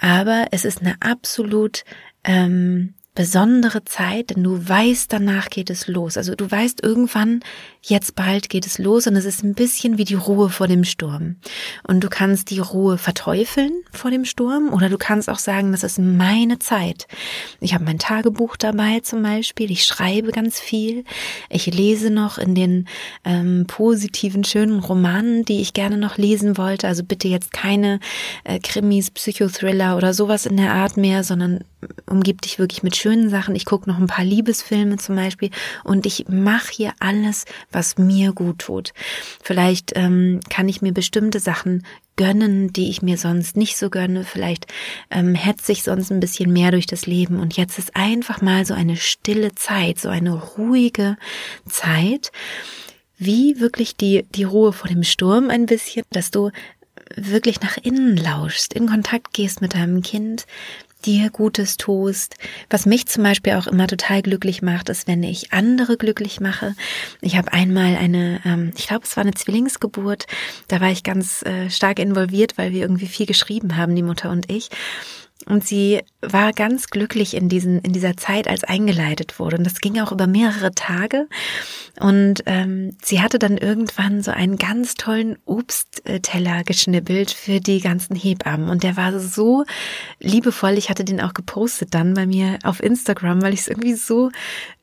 Aber 0.03 0.47
es 0.51 0.65
ist 0.65 0.81
eine 0.81 0.97
absolut 0.99 1.85
ähm, 2.25 2.93
besondere 3.15 3.85
Zeit, 3.85 4.31
denn 4.31 4.43
du 4.43 4.67
weißt, 4.67 5.11
danach 5.13 5.49
geht 5.49 5.69
es 5.69 5.87
los. 5.87 6.17
Also 6.17 6.35
du 6.35 6.49
weißt 6.49 6.81
irgendwann, 6.83 7.41
jetzt 7.81 8.15
bald 8.15 8.49
geht 8.49 8.65
es 8.65 8.79
los 8.79 9.05
und 9.05 9.15
es 9.15 9.25
ist 9.25 9.43
ein 9.43 9.53
bisschen 9.53 9.97
wie 9.97 10.03
die 10.03 10.15
Ruhe 10.15 10.49
vor 10.49 10.67
dem 10.67 10.83
Sturm. 10.83 11.35
Und 11.87 12.03
du 12.03 12.09
kannst 12.09 12.49
die 12.49 12.59
Ruhe 12.59 12.97
verteufeln 12.97 13.71
vor 13.91 14.09
dem 14.09 14.25
Sturm 14.25 14.73
oder 14.73 14.89
du 14.89 14.97
kannst 14.97 15.29
auch 15.29 15.37
sagen, 15.37 15.71
das 15.71 15.83
ist 15.83 15.99
meine 15.99 16.57
Zeit. 16.59 17.07
Ich 17.59 17.73
habe 17.73 17.83
mein 17.83 17.99
Tagebuch 17.99 18.57
dabei 18.57 19.01
zum 19.01 19.21
Beispiel, 19.21 19.69
ich 19.69 19.83
schreibe 19.83 20.31
ganz 20.31 20.59
viel, 20.59 21.03
ich 21.49 21.67
lese 21.67 22.09
noch 22.09 22.39
in 22.39 22.55
den 22.55 22.87
ähm, 23.25 23.65
positiven, 23.67 24.43
schönen 24.43 24.79
Romanen, 24.79 25.45
die 25.45 25.61
ich 25.61 25.73
gerne 25.73 25.97
noch 25.97 26.17
lesen 26.17 26.57
wollte. 26.57 26.87
Also 26.87 27.03
bitte 27.03 27.27
jetzt 27.27 27.53
keine 27.53 27.99
äh, 28.43 28.59
Krimis, 28.59 29.11
Psychothriller 29.11 29.97
oder 29.97 30.13
sowas 30.13 30.47
in 30.47 30.57
der 30.57 30.73
Art 30.73 30.97
mehr, 30.97 31.23
sondern 31.23 31.63
umgib 32.09 32.41
dich 32.41 32.59
wirklich 32.59 32.83
mit 32.83 32.95
schönen 32.95 33.29
Sachen. 33.29 33.55
Ich 33.55 33.65
gucke 33.65 33.89
noch 33.89 33.97
ein 33.97 34.07
paar 34.07 34.25
Liebesfilme 34.25 34.97
zum 34.97 35.15
Beispiel 35.15 35.49
und 35.83 36.05
ich 36.05 36.25
mache 36.27 36.71
hier 36.71 36.93
alles, 36.99 37.45
was 37.71 37.97
mir 37.97 38.33
gut 38.33 38.59
tut. 38.59 38.93
Vielleicht 39.41 39.93
ähm, 39.95 40.39
kann 40.49 40.69
ich 40.69 40.81
mir 40.81 40.93
bestimmte 40.93 41.39
Sachen 41.39 41.83
gönnen, 42.15 42.71
die 42.71 42.89
ich 42.89 43.01
mir 43.01 43.17
sonst 43.17 43.57
nicht 43.57 43.77
so 43.77 43.89
gönne. 43.89 44.23
Vielleicht 44.23 44.67
ähm, 45.09 45.35
hetze 45.35 45.71
ich 45.71 45.83
sonst 45.83 46.11
ein 46.11 46.19
bisschen 46.19 46.53
mehr 46.53 46.71
durch 46.71 46.85
das 46.85 47.05
Leben. 47.05 47.39
Und 47.39 47.57
jetzt 47.57 47.79
ist 47.79 47.95
einfach 47.95 48.41
mal 48.41 48.65
so 48.65 48.73
eine 48.73 48.97
stille 48.97 49.55
Zeit, 49.55 49.99
so 49.99 50.09
eine 50.09 50.33
ruhige 50.33 51.17
Zeit, 51.67 52.31
wie 53.17 53.59
wirklich 53.59 53.95
die, 53.95 54.25
die 54.35 54.43
Ruhe 54.43 54.73
vor 54.73 54.89
dem 54.89 55.03
Sturm 55.03 55.49
ein 55.49 55.65
bisschen, 55.65 56.03
dass 56.11 56.29
du 56.29 56.51
wirklich 57.15 57.61
nach 57.61 57.77
innen 57.77 58.17
lauschst, 58.17 58.73
in 58.73 58.87
Kontakt 58.87 59.33
gehst 59.33 59.61
mit 59.61 59.75
deinem 59.75 60.01
Kind, 60.01 60.45
dir 61.05 61.29
Gutes 61.29 61.77
tust. 61.77 62.35
Was 62.69 62.85
mich 62.85 63.07
zum 63.07 63.23
Beispiel 63.23 63.53
auch 63.53 63.67
immer 63.67 63.87
total 63.87 64.21
glücklich 64.21 64.61
macht, 64.61 64.89
ist, 64.89 65.07
wenn 65.07 65.23
ich 65.23 65.53
andere 65.53 65.97
glücklich 65.97 66.39
mache. 66.39 66.75
Ich 67.21 67.37
habe 67.37 67.53
einmal 67.53 67.95
eine, 67.95 68.41
ähm, 68.45 68.71
ich 68.77 68.87
glaube, 68.87 69.03
es 69.05 69.15
war 69.15 69.23
eine 69.23 69.33
Zwillingsgeburt. 69.33 70.27
Da 70.67 70.81
war 70.81 70.91
ich 70.91 71.03
ganz 71.03 71.43
äh, 71.43 71.69
stark 71.69 71.99
involviert, 71.99 72.57
weil 72.57 72.71
wir 72.71 72.81
irgendwie 72.81 73.07
viel 73.07 73.25
geschrieben 73.25 73.77
haben, 73.77 73.95
die 73.95 74.03
Mutter 74.03 74.29
und 74.29 74.51
ich. 74.51 74.69
Und 75.45 75.67
sie 75.67 76.01
war 76.21 76.53
ganz 76.53 76.87
glücklich 76.87 77.33
in 77.35 77.49
diesen, 77.49 77.79
in 77.79 77.91
dieser 77.91 78.15
Zeit, 78.15 78.47
als 78.47 78.63
eingeleitet 78.63 79.39
wurde. 79.39 79.57
Und 79.57 79.65
das 79.65 79.81
ging 79.81 79.99
auch 79.99 80.11
über 80.11 80.25
mehrere 80.25 80.73
Tage. 80.73 81.27
Und 81.99 82.43
ähm, 82.45 82.95
sie 83.03 83.21
hatte 83.21 83.39
dann 83.39 83.57
irgendwann 83.57 84.23
so 84.23 84.31
einen 84.31 84.57
ganz 84.57 84.95
tollen 84.95 85.37
Obstteller 85.45 86.63
geschnibbelt 86.63 87.31
für 87.31 87.59
die 87.59 87.81
ganzen 87.81 88.15
Hebammen. 88.15 88.69
Und 88.69 88.83
der 88.83 88.95
war 88.95 89.19
so 89.19 89.65
liebevoll. 90.19 90.77
Ich 90.77 90.89
hatte 90.89 91.03
den 91.03 91.19
auch 91.19 91.33
gepostet 91.33 91.93
dann 91.93 92.13
bei 92.13 92.25
mir 92.25 92.59
auf 92.63 92.81
Instagram, 92.81 93.41
weil 93.41 93.53
ich 93.53 93.61
es 93.61 93.67
irgendwie 93.67 93.95
so 93.95 94.31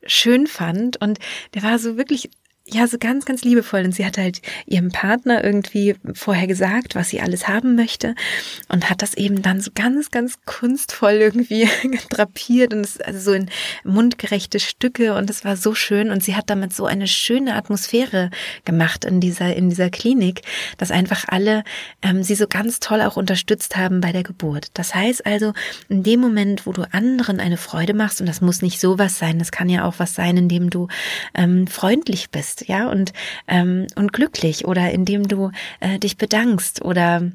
schön 0.05 0.45
fand. 0.45 1.01
Und 1.01 1.17
der 1.55 1.63
war 1.63 1.79
so 1.79 1.97
wirklich 1.97 2.29
ja, 2.73 2.87
so 2.87 2.97
ganz, 2.97 3.25
ganz 3.25 3.43
liebevoll. 3.43 3.83
Und 3.83 3.93
sie 3.93 4.05
hat 4.05 4.17
halt 4.17 4.41
ihrem 4.65 4.89
Partner 4.89 5.43
irgendwie 5.43 5.95
vorher 6.13 6.47
gesagt, 6.47 6.95
was 6.95 7.09
sie 7.09 7.21
alles 7.21 7.47
haben 7.47 7.75
möchte 7.75 8.15
und 8.69 8.89
hat 8.89 9.01
das 9.01 9.13
eben 9.13 9.41
dann 9.41 9.59
so 9.61 9.71
ganz, 9.73 10.11
ganz 10.11 10.37
kunstvoll 10.45 11.13
irgendwie 11.13 11.67
drapiert 12.09 12.73
und 12.73 12.85
es, 12.85 12.99
also 13.01 13.19
so 13.19 13.33
in 13.33 13.49
mundgerechte 13.83 14.59
Stücke 14.59 15.15
und 15.15 15.29
es 15.29 15.43
war 15.43 15.57
so 15.57 15.75
schön 15.75 16.11
und 16.11 16.23
sie 16.23 16.35
hat 16.35 16.49
damit 16.49 16.73
so 16.73 16.85
eine 16.85 17.07
schöne 17.07 17.55
Atmosphäre 17.55 18.29
gemacht 18.63 19.05
in 19.05 19.19
dieser, 19.19 19.55
in 19.55 19.69
dieser 19.69 19.89
Klinik, 19.89 20.41
dass 20.77 20.91
einfach 20.91 21.25
alle 21.27 21.63
ähm, 22.01 22.23
sie 22.23 22.35
so 22.35 22.47
ganz 22.47 22.79
toll 22.79 23.01
auch 23.01 23.17
unterstützt 23.17 23.75
haben 23.75 24.01
bei 24.01 24.11
der 24.11 24.23
Geburt. 24.23 24.67
Das 24.73 24.95
heißt 24.95 25.25
also, 25.25 25.53
in 25.89 26.03
dem 26.03 26.19
Moment, 26.19 26.65
wo 26.65 26.71
du 26.71 26.83
anderen 26.93 27.39
eine 27.39 27.57
Freude 27.57 27.93
machst, 27.93 28.21
und 28.21 28.27
das 28.27 28.41
muss 28.41 28.61
nicht 28.61 28.79
sowas 28.79 29.19
sein, 29.19 29.39
das 29.39 29.51
kann 29.51 29.69
ja 29.69 29.85
auch 29.85 29.95
was 29.97 30.15
sein, 30.15 30.37
in 30.37 30.47
dem 30.47 30.69
du 30.69 30.87
ähm, 31.33 31.67
freundlich 31.67 32.29
bist, 32.29 32.60
ja, 32.67 32.89
und, 32.89 33.13
ähm, 33.47 33.87
und 33.95 34.13
glücklich 34.13 34.65
oder 34.65 34.91
indem 34.91 35.27
du 35.27 35.51
äh, 35.79 35.99
dich 35.99 36.17
bedankst 36.17 36.81
oder 36.81 37.31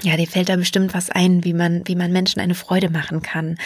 ja, 0.00 0.16
dir 0.16 0.26
fällt 0.26 0.48
da 0.48 0.56
bestimmt 0.56 0.94
was 0.94 1.10
ein, 1.10 1.44
wie 1.44 1.52
man, 1.52 1.82
wie 1.86 1.94
man 1.94 2.12
Menschen 2.12 2.40
eine 2.40 2.54
Freude 2.54 2.90
machen 2.90 3.22
kann. 3.22 3.58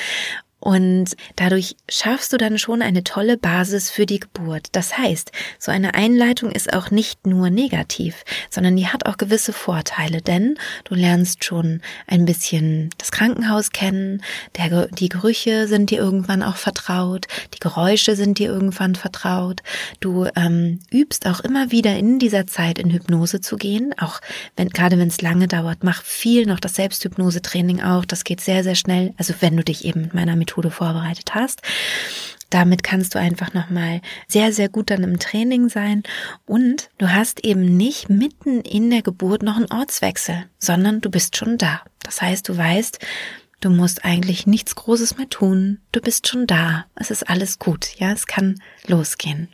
Und 0.59 1.17
dadurch 1.37 1.77
schaffst 1.89 2.33
du 2.33 2.39
dann 2.39 2.59
schon 2.59 2.81
eine 2.81 3.05
tolle 3.05 3.37
Basis 3.37 3.91
für 3.91 4.07
die 4.07 4.21
Geburt. 4.21 4.69
Das 4.73 4.97
heißt, 4.97 5.31
so 5.59 5.71
eine 5.71 5.95
Einleitung 5.95 6.51
ist 6.51 6.73
auch 6.73 6.91
nicht 6.91 7.27
nur 7.27 7.51
negativ, 7.51 8.25
sondern 8.51 8.75
die 8.75 8.89
hat 8.89 9.07
auch 9.07 9.19
gewisse 9.19 9.53
Vorteile, 9.53 10.23
denn 10.23 10.57
du 10.85 10.95
lernst 10.95 11.45
schon 11.45 11.83
ein 12.07 12.25
bisschen 12.25 12.91
das 12.97 13.13
Krankenhaus 13.13 13.71
kennen, 13.71 14.23
der, 14.57 14.87
die 14.89 15.11
Gerüche 15.11 15.69
sind 15.69 15.91
dir 15.91 15.99
irgendwann 15.99 16.43
auch 16.43 16.57
vertraut, 16.57 17.27
die 17.55 17.61
Geräusche 17.61 18.17
sind 18.17 18.39
dir 18.39 18.49
irgendwann 18.49 18.95
vertraut. 18.95 19.61
Du 20.01 20.27
ähm, 20.37 20.81
übst 20.91 21.27
auch 21.27 21.41
immer 21.41 21.71
wieder 21.71 21.97
in 21.97 22.19
dieser 22.19 22.47
Zeit 22.47 22.79
in 22.79 22.91
Hypnose 22.91 23.43
zu 23.43 23.57
gehen, 23.57 23.95
auch 23.99 24.21
wenn 24.57 24.71
gerade 24.71 24.99
wenn 24.99 25.09
es 25.09 25.21
lange 25.21 25.49
dauert, 25.49 25.85
mach 25.85 26.03
viel 26.03 26.47
noch 26.47 26.61
das 26.61 26.75
Selbsthypnose-Training 26.75 27.83
auch. 27.83 28.07
Das 28.07 28.25
geht 28.25 28.41
sehr 28.41 28.65
sehr 28.65 28.75
schnell. 28.75 29.13
Also 29.19 29.35
wenn 29.41 29.57
du 29.57 29.63
dich 29.63 29.85
eben 29.85 30.01
mit 30.03 30.15
meiner 30.15 30.35
Methode 30.47 30.71
vorbereitet 30.71 31.35
hast. 31.35 31.63
Damit 32.51 32.85
kannst 32.85 33.15
du 33.15 33.19
einfach 33.19 33.53
nochmal 33.55 34.01
sehr, 34.29 34.53
sehr 34.53 34.69
gut 34.69 34.91
dann 34.91 35.03
im 35.03 35.19
Training 35.19 35.69
sein. 35.69 36.05
Und 36.47 36.91
du 36.99 37.13
hast 37.13 37.45
eben 37.45 37.77
nicht 37.77 38.09
mitten 38.09 38.61
in 38.61 38.89
der 38.91 39.03
Geburt 39.03 39.43
noch 39.43 39.57
einen 39.57 39.71
Ortswechsel, 39.71 40.45
sondern 40.59 41.01
du 41.01 41.11
bist 41.11 41.37
schon 41.37 41.59
da. 41.59 41.81
Das 42.05 42.23
heißt, 42.23 42.49
du 42.49 42.57
weißt, 42.57 43.01
Du 43.61 43.71
musst 43.71 44.05
eigentlich 44.05 44.47
nichts 44.47 44.75
Großes 44.75 45.17
mehr 45.17 45.31
tun. 45.31 45.79
Du 45.91 46.03
bist 46.03 46.29
schon 46.29 46.47
da. 46.47 46.85
Es 46.95 47.11
ist 47.11 47.31
alles 47.31 47.59
gut. 47.59 47.89
Ja, 47.99 48.13
es 48.13 48.27
kann 48.27 48.61
losgehen. 48.87 49.49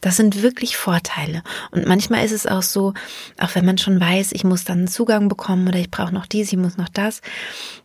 Das 0.00 0.16
sind 0.16 0.42
wirklich 0.42 0.76
Vorteile. 0.76 1.42
Und 1.72 1.84
manchmal 1.84 2.24
ist 2.24 2.30
es 2.30 2.46
auch 2.46 2.62
so, 2.62 2.94
auch 3.40 3.56
wenn 3.56 3.64
man 3.64 3.76
schon 3.76 4.00
weiß, 4.00 4.30
ich 4.32 4.44
muss 4.44 4.62
dann 4.62 4.86
Zugang 4.86 5.28
bekommen 5.28 5.66
oder 5.66 5.80
ich 5.80 5.90
brauche 5.90 6.14
noch 6.14 6.26
dies, 6.26 6.52
ich 6.52 6.58
muss 6.58 6.76
noch 6.76 6.88
das, 6.88 7.22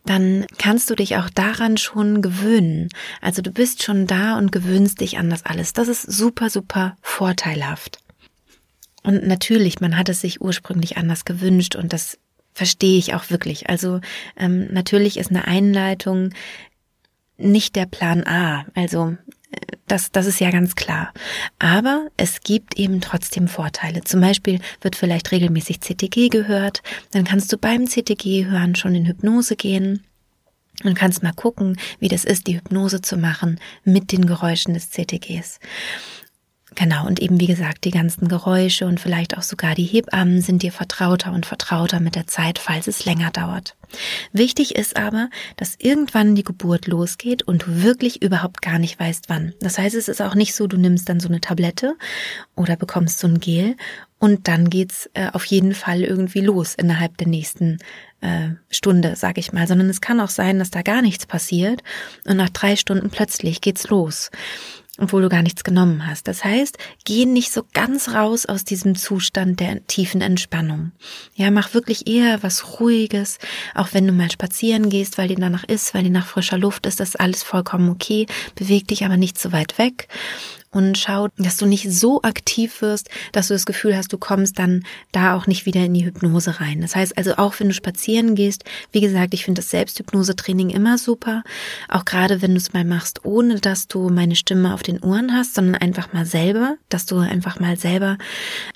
dann 0.05 0.45
kannst 0.59 0.87
du 0.91 0.95
dich 0.95 1.17
auch 1.17 1.31
daran 1.31 1.77
schon 1.77 2.21
gewöhnen. 2.21 2.89
Also 3.19 3.41
du 3.41 3.49
bist 3.49 3.81
schon 3.81 4.05
da 4.05 4.37
und 4.37 4.51
gewöhnst 4.51 5.01
dich 5.01 5.17
an 5.17 5.31
das 5.31 5.47
alles. 5.47 5.73
Das 5.73 5.87
ist 5.87 6.03
super, 6.03 6.51
super 6.51 6.95
vorteilhaft. 7.01 7.97
Und 9.01 9.25
natürlich, 9.25 9.81
man 9.81 9.97
hat 9.97 10.09
es 10.09 10.21
sich 10.21 10.41
ursprünglich 10.41 10.97
anders 10.97 11.25
gewünscht 11.25 11.75
und 11.75 11.91
das 11.91 12.19
verstehe 12.55 12.97
ich 12.97 13.13
auch 13.13 13.29
wirklich. 13.29 13.69
Also 13.69 13.99
ähm, 14.37 14.67
natürlich 14.71 15.17
ist 15.17 15.29
eine 15.29 15.45
Einleitung 15.45 16.31
nicht 17.37 17.75
der 17.75 17.85
Plan 17.85 18.25
A. 18.25 18.65
Also 18.73 19.17
das, 19.87 20.11
das 20.11 20.25
ist 20.25 20.39
ja 20.39 20.49
ganz 20.51 20.75
klar. 20.75 21.13
Aber 21.59 22.07
es 22.17 22.41
gibt 22.41 22.79
eben 22.79 23.01
trotzdem 23.01 23.47
Vorteile. 23.47 24.03
Zum 24.03 24.21
Beispiel 24.21 24.59
wird 24.81 24.95
vielleicht 24.95 25.31
regelmäßig 25.31 25.81
CTG 25.81 26.29
gehört. 26.29 26.81
Dann 27.11 27.25
kannst 27.25 27.51
du 27.51 27.57
beim 27.57 27.87
CTG 27.87 28.45
hören 28.45 28.75
schon 28.75 28.95
in 28.95 29.05
Hypnose 29.05 29.57
gehen 29.57 30.03
und 30.83 30.95
kannst 30.95 31.23
mal 31.23 31.33
gucken, 31.33 31.77
wie 31.99 32.07
das 32.07 32.23
ist, 32.23 32.47
die 32.47 32.55
Hypnose 32.55 33.01
zu 33.01 33.17
machen 33.17 33.59
mit 33.83 34.11
den 34.11 34.25
Geräuschen 34.25 34.73
des 34.73 34.89
CTGs. 34.89 35.59
Genau, 36.75 37.07
und 37.07 37.21
eben 37.21 37.39
wie 37.39 37.47
gesagt, 37.47 37.85
die 37.85 37.91
ganzen 37.91 38.27
Geräusche 38.27 38.85
und 38.85 38.99
vielleicht 38.99 39.37
auch 39.37 39.43
sogar 39.43 39.75
die 39.75 39.85
Hebammen 39.85 40.41
sind 40.41 40.61
dir 40.61 40.73
vertrauter 40.73 41.31
und 41.31 41.45
vertrauter 41.45 42.01
mit 42.01 42.15
der 42.15 42.27
Zeit, 42.27 42.59
falls 42.59 42.87
es 42.87 43.05
länger 43.05 43.31
dauert. 43.31 43.77
Wichtig 44.33 44.75
ist 44.75 44.97
aber, 44.97 45.29
dass 45.55 45.75
irgendwann 45.77 46.35
die 46.35 46.43
Geburt 46.43 46.87
losgeht 46.87 47.43
und 47.43 47.63
du 47.63 47.83
wirklich 47.83 48.21
überhaupt 48.21 48.61
gar 48.61 48.77
nicht 48.77 48.99
weißt, 48.99 49.29
wann. 49.29 49.53
Das 49.61 49.77
heißt, 49.77 49.95
es 49.95 50.09
ist 50.09 50.21
auch 50.21 50.35
nicht 50.35 50.53
so, 50.53 50.67
du 50.67 50.77
nimmst 50.77 51.07
dann 51.07 51.21
so 51.21 51.29
eine 51.29 51.39
Tablette 51.39 51.95
oder 52.55 52.75
bekommst 52.75 53.19
so 53.19 53.27
ein 53.27 53.39
Gel 53.39 53.77
und 54.19 54.49
dann 54.49 54.69
geht's 54.69 55.09
äh, 55.13 55.29
auf 55.31 55.45
jeden 55.45 55.73
Fall 55.73 56.01
irgendwie 56.01 56.41
los 56.41 56.75
innerhalb 56.75 57.17
der 57.17 57.27
nächsten 57.27 57.77
äh, 58.19 58.49
Stunde, 58.69 59.15
sag 59.15 59.37
ich 59.37 59.53
mal, 59.53 59.67
sondern 59.67 59.89
es 59.89 60.01
kann 60.01 60.19
auch 60.19 60.29
sein, 60.29 60.59
dass 60.59 60.71
da 60.71 60.81
gar 60.81 61.01
nichts 61.01 61.25
passiert 61.25 61.83
und 62.25 62.35
nach 62.35 62.49
drei 62.49 62.75
Stunden 62.75 63.09
plötzlich 63.09 63.61
geht's 63.61 63.87
los 63.87 64.29
obwohl 64.99 65.21
du 65.21 65.29
gar 65.29 65.41
nichts 65.41 65.63
genommen 65.63 66.07
hast. 66.07 66.27
Das 66.27 66.43
heißt, 66.43 66.77
geh 67.03 67.25
nicht 67.25 67.51
so 67.51 67.63
ganz 67.73 68.09
raus 68.09 68.45
aus 68.45 68.63
diesem 68.63 68.95
Zustand 68.95 69.59
der 69.59 69.85
tiefen 69.87 70.21
Entspannung. 70.21 70.91
Ja, 71.35 71.51
mach 71.51 71.73
wirklich 71.73 72.07
eher 72.07 72.43
was 72.43 72.79
Ruhiges, 72.79 73.39
auch 73.73 73.89
wenn 73.91 74.07
du 74.07 74.13
mal 74.13 74.31
spazieren 74.31 74.89
gehst, 74.89 75.17
weil 75.17 75.27
dir 75.27 75.37
danach 75.37 75.65
ist, 75.65 75.93
weil 75.93 76.03
dir 76.03 76.11
nach 76.11 76.27
frischer 76.27 76.57
Luft 76.57 76.85
ist, 76.85 76.99
das 76.99 77.09
ist 77.09 77.19
alles 77.19 77.43
vollkommen 77.43 77.89
okay. 77.89 78.25
Beweg 78.55 78.87
dich 78.87 79.03
aber 79.03 79.17
nicht 79.17 79.39
so 79.39 79.51
weit 79.51 79.77
weg 79.77 80.07
und 80.75 80.97
schau, 80.97 81.29
dass 81.37 81.55
du 81.55 81.65
nicht 81.65 81.89
so 81.89 82.21
aktiv 82.21 82.81
wirst, 82.81 83.09
dass 83.31 83.47
du 83.47 83.53
das 83.53 83.65
Gefühl 83.65 83.95
hast, 83.95 84.11
du 84.11 84.17
kommst 84.17 84.59
dann 84.59 84.83
da 85.13 85.33
auch 85.33 85.47
nicht 85.47 85.65
wieder 85.65 85.79
in 85.85 85.93
die 85.93 86.03
Hypnose 86.03 86.59
rein. 86.59 86.81
Das 86.81 86.97
heißt 86.97 87.17
also 87.17 87.37
auch, 87.37 87.57
wenn 87.61 87.69
du 87.69 87.73
spazieren 87.73 88.35
gehst, 88.35 88.65
wie 88.91 88.99
gesagt, 88.99 89.33
ich 89.33 89.45
finde 89.45 89.61
das 89.61 89.69
Selbsthypnose-Training 89.69 90.71
immer 90.71 90.97
super, 90.97 91.43
auch 91.87 92.03
gerade 92.03 92.41
wenn 92.41 92.51
du 92.51 92.57
es 92.57 92.73
mal 92.73 92.83
machst, 92.83 93.23
ohne 93.23 93.61
dass 93.61 93.87
du 93.87 94.09
meine 94.09 94.35
Stimme 94.35 94.73
auf 94.73 94.83
den 94.83 95.01
Ohren 95.01 95.31
hast, 95.31 95.55
sondern 95.55 95.75
einfach 95.75 96.11
mal 96.11 96.25
selber, 96.25 96.75
dass 96.89 97.05
du 97.05 97.19
einfach 97.19 97.57
mal 97.61 97.77
selber 97.77 98.17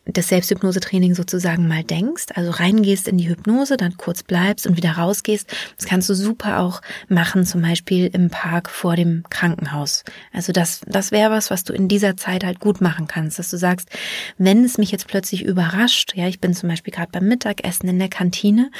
das 0.06 0.30
Selbsthypnose-Training 0.30 1.16
sozusagen 1.16 1.68
mal 1.68 1.84
denkst, 1.84 2.28
also 2.34 2.52
reingehst 2.52 3.10
in 3.10 3.18
die 3.18 3.28
Hypnose, 3.28 3.76
dann 3.76 3.98
kurz 3.98 4.24
bleibst 4.24 4.66
und 4.66 4.78
wieder 4.78 4.94
rausgehst. 4.94 5.54
Das 5.76 5.86
kannst 5.86 6.08
du 6.08 6.14
super 6.14 6.62
auch 6.62 6.82
machen, 7.10 7.46
zum 7.46 7.62
Beispiel 7.62 8.10
im 8.14 8.30
Park 8.30 8.70
vor 8.70 8.96
dem 8.96 9.24
Krankenhaus. 9.30 10.06
Also 10.32 10.54
das, 10.54 10.80
das 10.88 11.12
wäre 11.12 11.32
was, 11.32 11.52
was 11.52 11.66
du 11.66 11.74
in 11.74 11.89
dieser 11.90 12.16
Zeit 12.16 12.46
halt 12.46 12.60
gut 12.60 12.80
machen 12.80 13.08
kannst, 13.08 13.40
dass 13.40 13.50
du 13.50 13.58
sagst, 13.58 13.90
wenn 14.38 14.64
es 14.64 14.78
mich 14.78 14.92
jetzt 14.92 15.08
plötzlich 15.08 15.44
überrascht, 15.44 16.14
ja, 16.16 16.28
ich 16.28 16.40
bin 16.40 16.54
zum 16.54 16.70
Beispiel 16.70 16.94
gerade 16.94 17.12
beim 17.12 17.28
Mittagessen 17.28 17.90
in 17.90 18.00
der 18.00 18.10
Kantine 18.10 18.72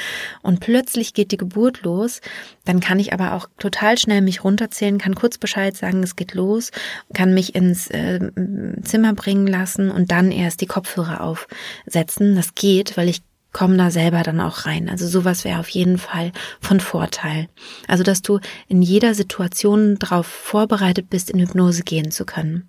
und 0.42 0.60
plötzlich 0.60 1.12
geht 1.12 1.32
die 1.32 1.36
Geburt 1.36 1.82
los, 1.82 2.20
dann 2.64 2.80
kann 2.80 2.98
ich 2.98 3.12
aber 3.12 3.34
auch 3.34 3.48
total 3.58 3.98
schnell 3.98 4.22
mich 4.22 4.44
runterzählen, 4.44 4.98
kann 4.98 5.14
kurz 5.14 5.36
Bescheid 5.36 5.76
sagen, 5.76 6.02
es 6.02 6.16
geht 6.16 6.34
los, 6.34 6.70
kann 7.12 7.34
mich 7.34 7.54
ins 7.54 7.88
äh, 7.88 8.20
Zimmer 8.82 9.14
bringen 9.14 9.46
lassen 9.46 9.90
und 9.90 10.10
dann 10.10 10.30
erst 10.32 10.60
die 10.60 10.66
Kopfhörer 10.66 11.20
aufsetzen. 11.20 12.36
Das 12.36 12.54
geht, 12.54 12.96
weil 12.96 13.08
ich 13.08 13.22
komm 13.52 13.76
da 13.76 13.90
selber 13.90 14.22
dann 14.22 14.40
auch 14.40 14.66
rein. 14.66 14.88
Also 14.88 15.08
sowas 15.08 15.44
wäre 15.44 15.58
auf 15.58 15.68
jeden 15.68 15.98
Fall 15.98 16.32
von 16.60 16.80
Vorteil. 16.80 17.48
Also 17.88 18.02
dass 18.02 18.22
du 18.22 18.38
in 18.68 18.82
jeder 18.82 19.14
Situation 19.14 19.98
darauf 19.98 20.26
vorbereitet 20.26 21.10
bist, 21.10 21.30
in 21.30 21.40
Hypnose 21.40 21.82
gehen 21.82 22.10
zu 22.10 22.24
können. 22.24 22.68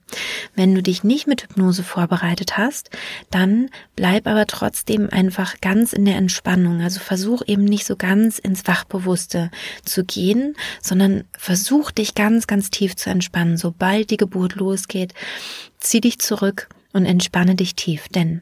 Wenn 0.55 0.73
du 0.73 0.81
dich 0.81 1.03
nicht 1.03 1.27
mit 1.27 1.43
Hypnose 1.43 1.83
vorbereitet 1.83 2.57
hast, 2.57 2.89
dann 3.29 3.69
bleib 3.95 4.27
aber 4.27 4.47
trotzdem 4.47 5.09
einfach 5.11 5.61
ganz 5.61 5.93
in 5.93 6.05
der 6.05 6.15
Entspannung. 6.15 6.81
Also 6.81 6.99
versuch 6.99 7.41
eben 7.45 7.65
nicht 7.65 7.85
so 7.85 7.95
ganz 7.95 8.39
ins 8.39 8.67
Wachbewusste 8.67 9.51
zu 9.85 10.03
gehen, 10.03 10.55
sondern 10.81 11.25
versuch 11.37 11.91
dich 11.91 12.15
ganz, 12.15 12.47
ganz 12.47 12.71
tief 12.71 12.95
zu 12.95 13.09
entspannen. 13.09 13.57
Sobald 13.57 14.09
die 14.09 14.17
Geburt 14.17 14.55
losgeht, 14.55 15.13
zieh 15.79 16.01
dich 16.01 16.19
zurück 16.19 16.69
und 16.93 17.05
entspanne 17.05 17.55
dich 17.55 17.75
tief, 17.75 18.07
denn 18.09 18.41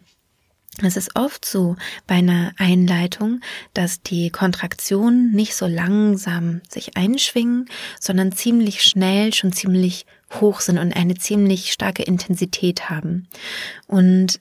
es 0.81 0.97
ist 0.97 1.15
oft 1.15 1.45
so 1.45 1.75
bei 2.07 2.15
einer 2.15 2.53
Einleitung, 2.57 3.41
dass 3.73 4.01
die 4.01 4.29
Kontraktionen 4.29 5.31
nicht 5.31 5.55
so 5.55 5.65
langsam 5.67 6.61
sich 6.69 6.95
einschwingen, 6.95 7.69
sondern 7.99 8.31
ziemlich 8.31 8.83
schnell 8.83 9.33
schon 9.33 9.51
ziemlich 9.51 10.05
hoch 10.39 10.61
sind 10.61 10.77
und 10.77 10.95
eine 10.95 11.15
ziemlich 11.15 11.71
starke 11.73 12.03
Intensität 12.03 12.89
haben. 12.89 13.27
Und 13.87 14.39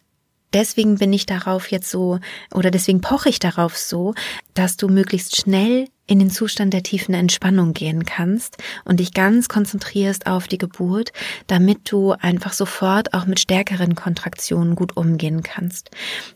deswegen 0.52 0.98
bin 0.98 1.12
ich 1.12 1.26
darauf 1.26 1.70
jetzt 1.70 1.90
so, 1.90 2.20
oder 2.52 2.70
deswegen 2.70 3.00
poche 3.00 3.28
ich 3.28 3.38
darauf 3.38 3.76
so, 3.76 4.14
dass 4.54 4.76
du 4.76 4.88
möglichst 4.88 5.36
schnell 5.36 5.88
in 6.08 6.18
den 6.18 6.30
Zustand 6.30 6.72
der 6.72 6.82
tiefen 6.82 7.14
Entspannung 7.14 7.74
gehen 7.74 8.04
kannst 8.04 8.56
und 8.84 8.98
dich 8.98 9.12
ganz 9.12 9.48
konzentrierst 9.48 10.26
auf 10.26 10.48
die 10.48 10.58
Geburt, 10.58 11.12
damit 11.46 11.92
du 11.92 12.12
einfach 12.12 12.54
sofort 12.54 13.14
auch 13.14 13.26
mit 13.26 13.38
stärkeren 13.38 13.94
Kontraktionen 13.94 14.74
gut 14.74 14.96
umgehen 14.96 15.42
kannst. 15.42 15.90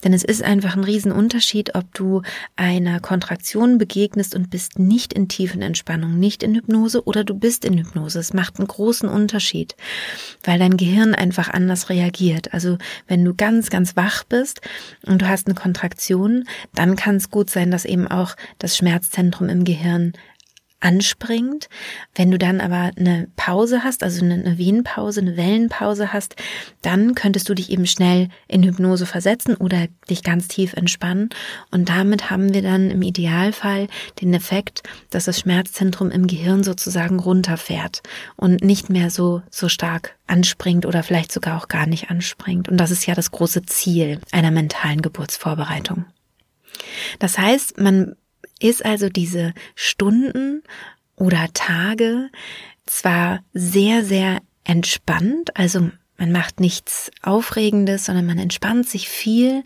Denn 0.04 0.12
es 0.12 0.22
ist 0.22 0.42
einfach 0.42 0.76
ein 0.76 0.84
Riesenunterschied, 0.84 1.74
ob 1.74 1.92
du 1.94 2.22
einer 2.54 3.00
Kontraktion 3.00 3.78
begegnest 3.78 4.34
und 4.34 4.50
bist 4.50 4.78
nicht 4.78 5.14
in 5.14 5.28
tiefen 5.28 5.62
Entspannung, 5.62 6.18
nicht 6.18 6.42
in 6.42 6.54
Hypnose 6.54 7.04
oder 7.04 7.24
du 7.24 7.34
bist 7.34 7.64
in 7.64 7.78
Hypnose. 7.78 8.18
Es 8.18 8.34
macht 8.34 8.58
einen 8.58 8.68
großen 8.68 9.08
Unterschied, 9.08 9.74
weil 10.44 10.58
dein 10.58 10.76
Gehirn 10.76 11.14
einfach 11.14 11.48
anders 11.48 11.88
reagiert. 11.88 12.52
Also 12.52 12.76
wenn 13.08 13.24
du 13.24 13.34
ganz, 13.34 13.70
ganz 13.70 13.96
wach 13.96 14.24
bist 14.24 14.60
und 15.06 15.22
du 15.22 15.28
hast 15.28 15.46
eine 15.46 15.54
Kontraktion, 15.54 16.44
dann 16.74 16.94
kann 16.94 17.16
es 17.16 17.30
gut 17.30 17.48
sein, 17.48 17.70
dass 17.70 17.86
eben 17.86 18.06
auch 18.06 18.36
das 18.58 18.76
Schmerzzentrum 18.76 19.48
im 19.48 19.61
Gehirn 19.64 20.12
anspringt. 20.82 21.68
Wenn 22.14 22.30
du 22.30 22.38
dann 22.38 22.60
aber 22.60 22.90
eine 22.96 23.28
Pause 23.36 23.84
hast, 23.84 24.02
also 24.02 24.24
eine 24.24 24.58
Venenpause, 24.58 25.20
eine 25.20 25.36
Wellenpause 25.36 26.12
hast, 26.12 26.36
dann 26.82 27.14
könntest 27.14 27.48
du 27.48 27.54
dich 27.54 27.70
eben 27.70 27.86
schnell 27.86 28.28
in 28.48 28.62
Hypnose 28.62 29.06
versetzen 29.06 29.54
oder 29.54 29.86
dich 30.10 30.22
ganz 30.22 30.48
tief 30.48 30.74
entspannen. 30.74 31.30
Und 31.70 31.88
damit 31.88 32.30
haben 32.30 32.52
wir 32.52 32.62
dann 32.62 32.90
im 32.90 33.02
Idealfall 33.02 33.86
den 34.20 34.34
Effekt, 34.34 34.82
dass 35.10 35.24
das 35.26 35.38
Schmerzzentrum 35.38 36.10
im 36.10 36.26
Gehirn 36.26 36.64
sozusagen 36.64 37.20
runterfährt 37.20 38.02
und 38.36 38.62
nicht 38.62 38.90
mehr 38.90 39.10
so, 39.10 39.42
so 39.50 39.68
stark 39.68 40.16
anspringt 40.26 40.84
oder 40.84 41.02
vielleicht 41.02 41.32
sogar 41.32 41.58
auch 41.58 41.68
gar 41.68 41.86
nicht 41.86 42.10
anspringt. 42.10 42.68
Und 42.68 42.76
das 42.78 42.90
ist 42.90 43.06
ja 43.06 43.14
das 43.14 43.30
große 43.30 43.62
Ziel 43.62 44.20
einer 44.32 44.50
mentalen 44.50 45.02
Geburtsvorbereitung. 45.02 46.06
Das 47.18 47.38
heißt, 47.38 47.78
man 47.78 48.16
ist 48.62 48.84
also 48.84 49.08
diese 49.08 49.54
Stunden 49.74 50.62
oder 51.16 51.48
Tage 51.54 52.30
zwar 52.86 53.44
sehr, 53.52 54.04
sehr 54.04 54.40
entspannt, 54.64 55.56
also 55.56 55.90
man 56.18 56.30
macht 56.30 56.60
nichts 56.60 57.10
Aufregendes, 57.22 58.04
sondern 58.04 58.26
man 58.26 58.38
entspannt 58.38 58.88
sich 58.88 59.08
viel, 59.08 59.64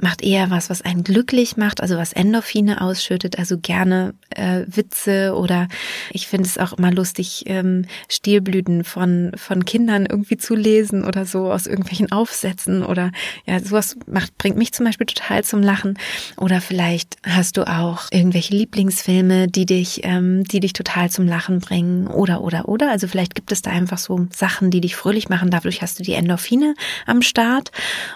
macht 0.00 0.22
eher 0.22 0.50
was, 0.50 0.70
was 0.70 0.82
einen 0.82 1.02
glücklich 1.02 1.56
macht, 1.56 1.80
also 1.80 1.96
was 1.96 2.12
Endorphine 2.12 2.80
ausschüttet, 2.80 3.38
also 3.38 3.58
gerne 3.58 4.14
äh, 4.30 4.64
Witze 4.68 5.34
oder 5.34 5.68
ich 6.10 6.28
finde 6.28 6.48
es 6.48 6.58
auch 6.58 6.74
immer 6.74 6.92
lustig, 6.92 7.44
ähm, 7.46 7.86
Stilblüten 8.08 8.84
von, 8.84 9.32
von 9.36 9.64
Kindern 9.64 10.06
irgendwie 10.06 10.36
zu 10.36 10.54
lesen 10.54 11.04
oder 11.04 11.26
so 11.26 11.50
aus 11.50 11.66
irgendwelchen 11.66 12.12
Aufsätzen 12.12 12.84
oder 12.84 13.10
ja, 13.46 13.58
sowas 13.60 13.96
macht, 14.06 14.36
bringt 14.38 14.56
mich 14.56 14.72
zum 14.72 14.86
Beispiel 14.86 15.06
total 15.06 15.42
zum 15.44 15.62
Lachen. 15.62 15.98
Oder 16.36 16.60
vielleicht 16.60 17.16
hast 17.24 17.56
du 17.56 17.66
auch 17.66 18.04
irgendwelche 18.10 18.54
Lieblingsfilme, 18.54 19.48
die 19.48 19.66
dich, 19.66 20.00
ähm, 20.04 20.44
die 20.44 20.60
dich 20.60 20.72
total 20.72 21.10
zum 21.10 21.26
Lachen 21.26 21.60
bringen 21.60 22.06
oder, 22.06 22.42
oder, 22.42 22.68
oder. 22.68 22.90
Also 22.90 23.08
vielleicht 23.08 23.34
gibt 23.34 23.50
es 23.50 23.62
da 23.62 23.70
einfach 23.70 23.98
so 23.98 24.26
Sachen, 24.30 24.70
die 24.70 24.80
dich 24.80 24.94
fröhlich 24.94 25.28
machen, 25.28 25.50
dadurch 25.50 25.82
hast 25.82 25.95
hast 25.96 26.00
du 26.00 26.04
die 26.04 26.12
Endorphine 26.12 26.74
am 27.06 27.22
Start 27.22 27.72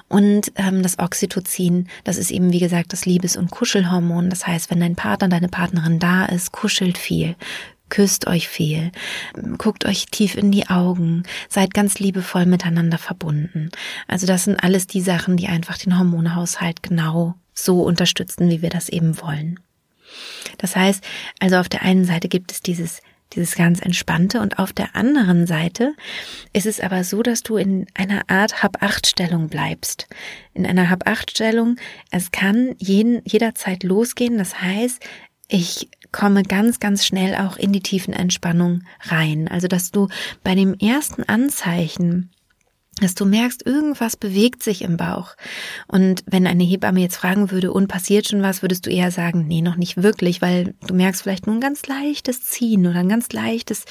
und 0.08 0.52
ähm, 0.56 0.82
das 0.82 0.98
Oxytocin, 0.98 1.88
das 2.04 2.18
ist 2.18 2.30
eben 2.30 2.52
wie 2.52 2.58
gesagt 2.58 2.92
das 2.92 3.06
Liebes- 3.06 3.38
und 3.38 3.50
Kuschelhormon. 3.50 4.28
Das 4.28 4.46
heißt, 4.46 4.70
wenn 4.70 4.80
dein 4.80 4.96
Partner, 4.96 5.28
deine 5.28 5.48
Partnerin 5.48 5.98
da 5.98 6.26
ist, 6.26 6.52
kuschelt 6.52 6.98
viel, 6.98 7.36
küsst 7.88 8.26
euch 8.26 8.48
viel, 8.48 8.92
guckt 9.56 9.86
euch 9.86 10.06
tief 10.06 10.36
in 10.36 10.52
die 10.52 10.68
Augen, 10.68 11.22
seid 11.48 11.72
ganz 11.72 11.98
liebevoll 11.98 12.44
miteinander 12.44 12.98
verbunden. 12.98 13.70
Also 14.06 14.26
das 14.26 14.44
sind 14.44 14.62
alles 14.62 14.86
die 14.86 15.00
Sachen, 15.00 15.38
die 15.38 15.46
einfach 15.46 15.78
den 15.78 15.98
Hormonhaushalt 15.98 16.82
genau 16.82 17.34
so 17.54 17.82
unterstützen, 17.82 18.50
wie 18.50 18.60
wir 18.60 18.70
das 18.70 18.90
eben 18.90 19.18
wollen. 19.22 19.58
Das 20.58 20.76
heißt, 20.76 21.02
also 21.38 21.56
auf 21.56 21.70
der 21.70 21.80
einen 21.80 22.04
Seite 22.04 22.28
gibt 22.28 22.52
es 22.52 22.60
dieses 22.60 23.00
dieses 23.32 23.54
ganz 23.54 23.80
entspannte 23.80 24.40
und 24.40 24.58
auf 24.58 24.72
der 24.72 24.96
anderen 24.96 25.46
Seite 25.46 25.94
ist 26.52 26.66
es 26.66 26.80
aber 26.80 27.04
so, 27.04 27.22
dass 27.22 27.42
du 27.42 27.56
in 27.56 27.86
einer 27.94 28.22
Art 28.28 28.62
Hab-Acht-Stellung 28.62 29.48
bleibst. 29.48 30.08
In 30.54 30.66
einer 30.66 30.90
Hab-Acht-Stellung, 30.90 31.76
es 32.10 32.32
kann 32.32 32.74
jeden, 32.78 33.22
jederzeit 33.24 33.82
losgehen, 33.82 34.38
das 34.38 34.60
heißt, 34.60 35.02
ich 35.48 35.88
komme 36.12 36.42
ganz, 36.42 36.80
ganz 36.80 37.04
schnell 37.04 37.34
auch 37.34 37.56
in 37.56 37.72
die 37.72 37.82
tiefen 37.82 38.14
Entspannung 38.14 38.82
rein. 39.02 39.48
Also, 39.48 39.66
dass 39.68 39.90
du 39.90 40.08
bei 40.44 40.54
dem 40.54 40.74
ersten 40.74 41.24
Anzeichen 41.24 42.30
dass 43.00 43.14
du 43.14 43.24
merkst, 43.24 43.66
irgendwas 43.66 44.16
bewegt 44.16 44.62
sich 44.62 44.82
im 44.82 44.96
Bauch. 44.96 45.34
Und 45.88 46.22
wenn 46.26 46.46
eine 46.46 46.64
Hebamme 46.64 47.00
jetzt 47.00 47.16
fragen 47.16 47.50
würde, 47.50 47.72
und 47.72 47.88
passiert 47.88 48.28
schon 48.28 48.42
was, 48.42 48.62
würdest 48.62 48.86
du 48.86 48.90
eher 48.90 49.10
sagen, 49.10 49.46
nee, 49.46 49.62
noch 49.62 49.76
nicht 49.76 50.02
wirklich, 50.02 50.42
weil 50.42 50.74
du 50.86 50.94
merkst 50.94 51.22
vielleicht 51.22 51.46
nur 51.46 51.56
ein 51.56 51.60
ganz 51.60 51.86
leichtes 51.86 52.42
Ziehen 52.42 52.86
oder 52.86 53.00
ein 53.00 53.08
ganz 53.08 53.32
leichtes 53.32 53.84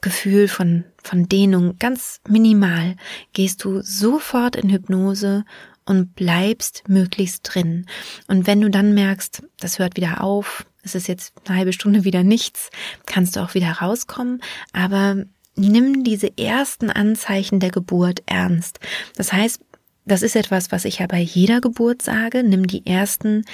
Gefühl 0.00 0.48
von, 0.48 0.84
von 1.02 1.28
Dehnung, 1.28 1.76
ganz 1.78 2.20
minimal, 2.28 2.96
gehst 3.32 3.64
du 3.64 3.82
sofort 3.82 4.56
in 4.56 4.70
Hypnose 4.70 5.44
und 5.84 6.14
bleibst 6.14 6.84
möglichst 6.86 7.42
drin. 7.42 7.86
Und 8.28 8.46
wenn 8.46 8.60
du 8.60 8.70
dann 8.70 8.94
merkst, 8.94 9.42
das 9.58 9.78
hört 9.78 9.96
wieder 9.96 10.22
auf, 10.22 10.66
es 10.82 10.94
ist 10.94 11.08
jetzt 11.08 11.32
eine 11.46 11.58
halbe 11.58 11.72
Stunde 11.72 12.04
wieder 12.04 12.22
nichts, 12.22 12.70
kannst 13.06 13.36
du 13.36 13.40
auch 13.40 13.54
wieder 13.54 13.72
rauskommen, 13.72 14.40
aber 14.72 15.24
nimm 15.58 16.04
diese 16.04 16.36
ersten 16.38 16.90
Anzeichen 16.90 17.60
der 17.60 17.70
Geburt 17.70 18.22
ernst. 18.26 18.80
Das 19.16 19.32
heißt, 19.32 19.60
das 20.04 20.22
ist 20.22 20.36
etwas, 20.36 20.72
was 20.72 20.84
ich 20.84 21.00
ja 21.00 21.06
bei 21.06 21.20
jeder 21.20 21.60
Geburt 21.60 22.00
sage, 22.00 22.42
nimm 22.42 22.66
die 22.66 22.86
ersten 22.86 23.44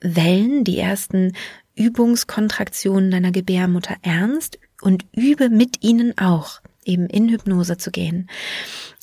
Wellen, 0.00 0.64
die 0.64 0.78
ersten 0.78 1.32
Übungskontraktionen 1.76 3.10
deiner 3.10 3.32
Gebärmutter 3.32 3.96
ernst 4.02 4.58
und 4.82 5.06
übe 5.12 5.48
mit 5.48 5.82
ihnen 5.82 6.16
auch, 6.18 6.60
eben 6.84 7.06
in 7.06 7.30
Hypnose 7.30 7.78
zu 7.78 7.90
gehen. 7.90 8.28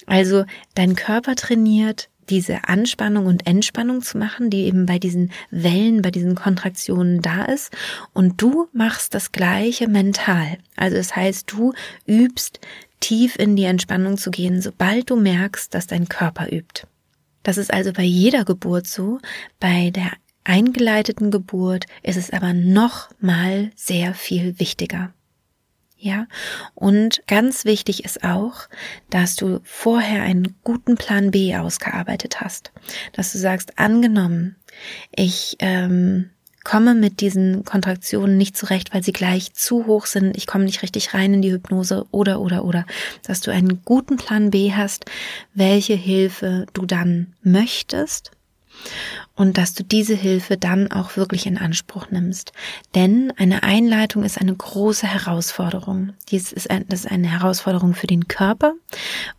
Also 0.06 0.46
dein 0.76 0.96
Körper 0.96 1.36
trainiert, 1.36 2.10
diese 2.32 2.68
Anspannung 2.68 3.26
und 3.28 3.46
Entspannung 3.46 4.02
zu 4.02 4.18
machen, 4.18 4.50
die 4.50 4.64
eben 4.64 4.86
bei 4.86 4.98
diesen 4.98 5.32
Wellen, 5.52 6.02
bei 6.02 6.10
diesen 6.10 6.34
Kontraktionen 6.36 7.22
da 7.22 7.44
ist. 7.44 7.72
Und 8.14 8.42
du 8.42 8.68
machst 8.74 9.14
das 9.14 9.32
Gleiche 9.32 9.88
mental. 9.88 10.58
Also 10.76 10.96
das 10.96 11.16
heißt, 11.16 11.52
du 11.52 11.74
übst 12.08 12.60
tief 13.02 13.36
in 13.36 13.56
die 13.56 13.66
Entspannung 13.66 14.18
zu 14.18 14.32
gehen, 14.32 14.62
sobald 14.62 15.10
du 15.10 15.18
merkst, 15.18 15.74
dass 15.74 15.88
dein 15.88 16.08
Körper 16.08 16.52
übt. 16.52 16.88
Das 17.44 17.58
ist 17.58 17.74
also 17.74 17.92
bei 17.92 18.04
jeder 18.04 18.46
Geburt 18.46 18.88
so. 18.88 19.20
Bei 19.60 19.90
der 19.90 20.12
eingeleiteten 20.44 21.32
Geburt 21.32 21.86
ist 22.04 22.18
es 22.18 22.32
aber 22.32 22.54
noch 22.54 23.10
mal 23.20 23.72
sehr 23.76 24.14
viel 24.14 24.60
wichtiger. 24.60 25.14
Ja, 26.04 26.26
und 26.74 27.22
ganz 27.28 27.64
wichtig 27.64 28.04
ist 28.06 28.24
auch, 28.24 28.62
dass 29.12 29.36
du 29.36 29.60
vorher 29.64 30.24
einen 30.24 30.56
guten 30.64 30.96
Plan 30.96 31.30
B 31.30 31.56
ausgearbeitet 31.56 32.42
hast. 32.42 32.72
Dass 33.14 33.32
du 33.32 33.38
sagst, 33.38 33.78
angenommen, 33.78 34.56
ich 35.16 35.58
ähm, 35.60 36.32
komme 36.64 36.96
mit 36.96 37.22
diesen 37.22 37.66
Kontraktionen 37.66 38.36
nicht 38.36 38.58
zurecht, 38.58 38.96
weil 38.96 39.04
sie 39.04 39.14
gleich 39.14 39.54
zu 39.54 39.86
hoch 39.86 40.08
sind, 40.08 40.36
ich 40.36 40.48
komme 40.48 40.64
nicht 40.64 40.82
richtig 40.82 41.14
rein 41.14 41.36
in 41.36 41.44
die 41.44 41.52
Hypnose 41.52 42.08
oder 42.10 42.42
oder 42.42 42.66
oder, 42.66 42.88
dass 43.22 43.42
du 43.42 43.52
einen 43.52 43.84
guten 43.86 44.18
Plan 44.18 44.50
B 44.50 44.74
hast, 44.74 45.06
welche 45.54 45.94
Hilfe 45.94 46.66
du 46.74 46.88
dann 46.88 47.36
möchtest 47.44 48.32
und 49.42 49.58
dass 49.58 49.74
du 49.74 49.84
diese 49.84 50.14
Hilfe 50.14 50.56
dann 50.56 50.92
auch 50.92 51.18
wirklich 51.18 51.48
in 51.48 51.58
Anspruch 51.58 52.12
nimmst. 52.12 52.52
Denn 52.94 53.34
eine 53.38 53.64
Einleitung 53.64 54.24
ist 54.24 54.40
eine 54.40 54.54
große 54.54 55.08
Herausforderung. 55.08 56.14
Dies 56.30 56.52
ist, 56.52 56.70
ein, 56.70 56.86
das 56.88 57.06
ist 57.06 57.12
eine 57.12 57.28
Herausforderung 57.28 57.96
für 57.96 58.06
den 58.06 58.28
Körper 58.28 58.76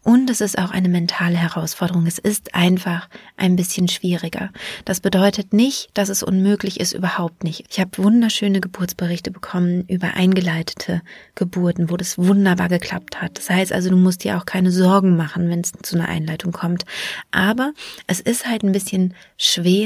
und 0.03 0.29
es 0.29 0.41
ist 0.41 0.59
auch 0.59 0.73
eine 0.73 0.89
mentale 0.89 1.37
Herausforderung. 1.37 2.05
Es 2.09 2.19
ist 2.19 2.53
einfach 2.53 3.09
ein 3.37 3.55
bisschen 3.55 3.87
schwieriger. 3.87 4.51
Das 4.85 4.99
bedeutet 4.99 5.53
nicht, 5.53 5.91
dass 5.95 6.09
es 6.09 6.25
unmöglich 6.25 6.81
ist, 6.81 6.95
überhaupt 6.95 7.45
nicht. 7.45 7.67
Ich 7.71 7.79
habe 7.79 7.91
wunderschöne 7.99 8.61
Geburtsberichte 8.61 9.31
bekommen 9.31 9.85
über 9.87 10.15
eingeleitete 10.15 11.03
Geburten, 11.37 11.91
wo 11.91 11.97
das 11.97 12.19
wunderbar 12.19 12.69
geklappt 12.69 13.23
hat. 13.23 13.39
Das 13.39 13.49
heißt 13.49 13.73
also, 13.73 13.89
du 13.89 13.97
musst 13.97 14.25
dir 14.25 14.37
auch 14.37 14.47
keine 14.47 14.73
Sorgen 14.73 15.17
machen, 15.17 15.49
wenn 15.49 15.61
es 15.61 15.71
zu 15.81 15.95
einer 15.95 16.09
Einleitung 16.09 16.51
kommt. 16.51 16.87
Aber 17.31 17.73
es 18.09 18.19
ist 18.19 18.49
halt 18.49 18.65
ein 18.65 18.73
bisschen 18.73 19.15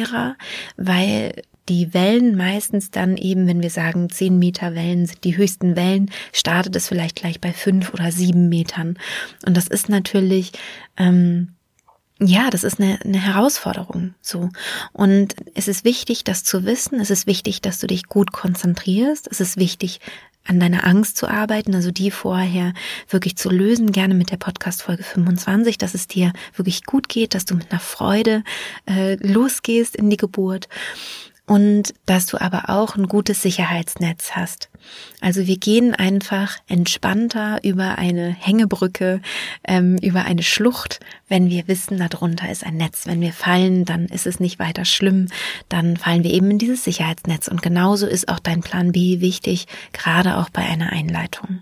schwerer, 0.06 0.36
weil 0.76 1.42
die 1.68 1.92
Wellen 1.94 2.36
meistens 2.36 2.90
dann 2.90 3.16
eben, 3.16 3.46
wenn 3.48 3.62
wir 3.62 3.70
sagen, 3.70 4.08
zehn 4.08 4.38
Meter 4.38 4.74
Wellen 4.74 5.06
sind 5.06 5.24
die 5.24 5.36
höchsten 5.36 5.74
Wellen, 5.74 6.10
startet 6.32 6.76
es 6.76 6.88
vielleicht 6.88 7.16
gleich 7.16 7.40
bei 7.40 7.52
fünf 7.52 7.92
oder 7.92 8.12
sieben 8.12 8.48
Metern. 8.48 8.98
Und 9.44 9.56
das 9.56 9.66
ist 9.66 9.88
natürlich, 9.88 10.52
ähm, 10.96 11.54
ja, 12.20 12.50
das 12.50 12.62
ist 12.64 12.80
eine, 12.80 13.00
eine 13.04 13.20
Herausforderung, 13.20 14.14
so. 14.22 14.48
Und 14.92 15.34
es 15.54 15.68
ist 15.68 15.84
wichtig, 15.84 16.24
das 16.24 16.44
zu 16.44 16.64
wissen. 16.64 17.00
Es 17.00 17.10
ist 17.10 17.26
wichtig, 17.26 17.60
dass 17.60 17.78
du 17.78 17.88
dich 17.88 18.04
gut 18.04 18.32
konzentrierst. 18.32 19.28
Es 19.30 19.40
ist 19.40 19.58
wichtig, 19.58 20.00
an 20.46 20.60
deiner 20.60 20.84
Angst 20.84 21.16
zu 21.16 21.28
arbeiten, 21.28 21.74
also 21.74 21.90
die 21.90 22.10
vorher 22.10 22.72
wirklich 23.08 23.36
zu 23.36 23.50
lösen, 23.50 23.92
gerne 23.92 24.14
mit 24.14 24.30
der 24.30 24.36
Podcast 24.36 24.82
Folge 24.82 25.02
25, 25.02 25.78
dass 25.78 25.94
es 25.94 26.06
dir 26.06 26.32
wirklich 26.54 26.84
gut 26.84 27.08
geht, 27.08 27.34
dass 27.34 27.44
du 27.44 27.54
mit 27.54 27.70
einer 27.70 27.80
Freude 27.80 28.44
äh, 28.88 29.16
losgehst 29.16 29.96
in 29.96 30.10
die 30.10 30.16
Geburt 30.16 30.68
und 31.46 31.94
dass 32.06 32.26
du 32.26 32.40
aber 32.40 32.68
auch 32.68 32.96
ein 32.96 33.06
gutes 33.06 33.42
Sicherheitsnetz 33.42 34.32
hast. 34.32 34.68
Also 35.20 35.46
wir 35.46 35.56
gehen 35.56 35.94
einfach 35.94 36.58
entspannter 36.66 37.60
über 37.62 37.98
eine 37.98 38.30
Hängebrücke, 38.30 39.20
ähm, 39.66 39.96
über 39.98 40.24
eine 40.24 40.42
Schlucht, 40.42 41.00
wenn 41.28 41.48
wir 41.48 41.68
wissen, 41.68 41.98
darunter 41.98 42.50
ist 42.50 42.64
ein 42.64 42.76
Netz. 42.76 43.06
Wenn 43.06 43.20
wir 43.20 43.32
fallen, 43.32 43.84
dann 43.84 44.06
ist 44.06 44.26
es 44.26 44.40
nicht 44.40 44.58
weiter 44.58 44.84
schlimm, 44.84 45.28
dann 45.68 45.96
fallen 45.96 46.24
wir 46.24 46.32
eben 46.32 46.50
in 46.50 46.58
dieses 46.58 46.84
Sicherheitsnetz. 46.84 47.48
Und 47.48 47.62
genauso 47.62 48.06
ist 48.06 48.28
auch 48.28 48.40
dein 48.40 48.60
Plan 48.60 48.92
B 48.92 49.20
wichtig, 49.20 49.66
gerade 49.92 50.38
auch 50.38 50.50
bei 50.50 50.62
einer 50.62 50.92
Einleitung. 50.92 51.60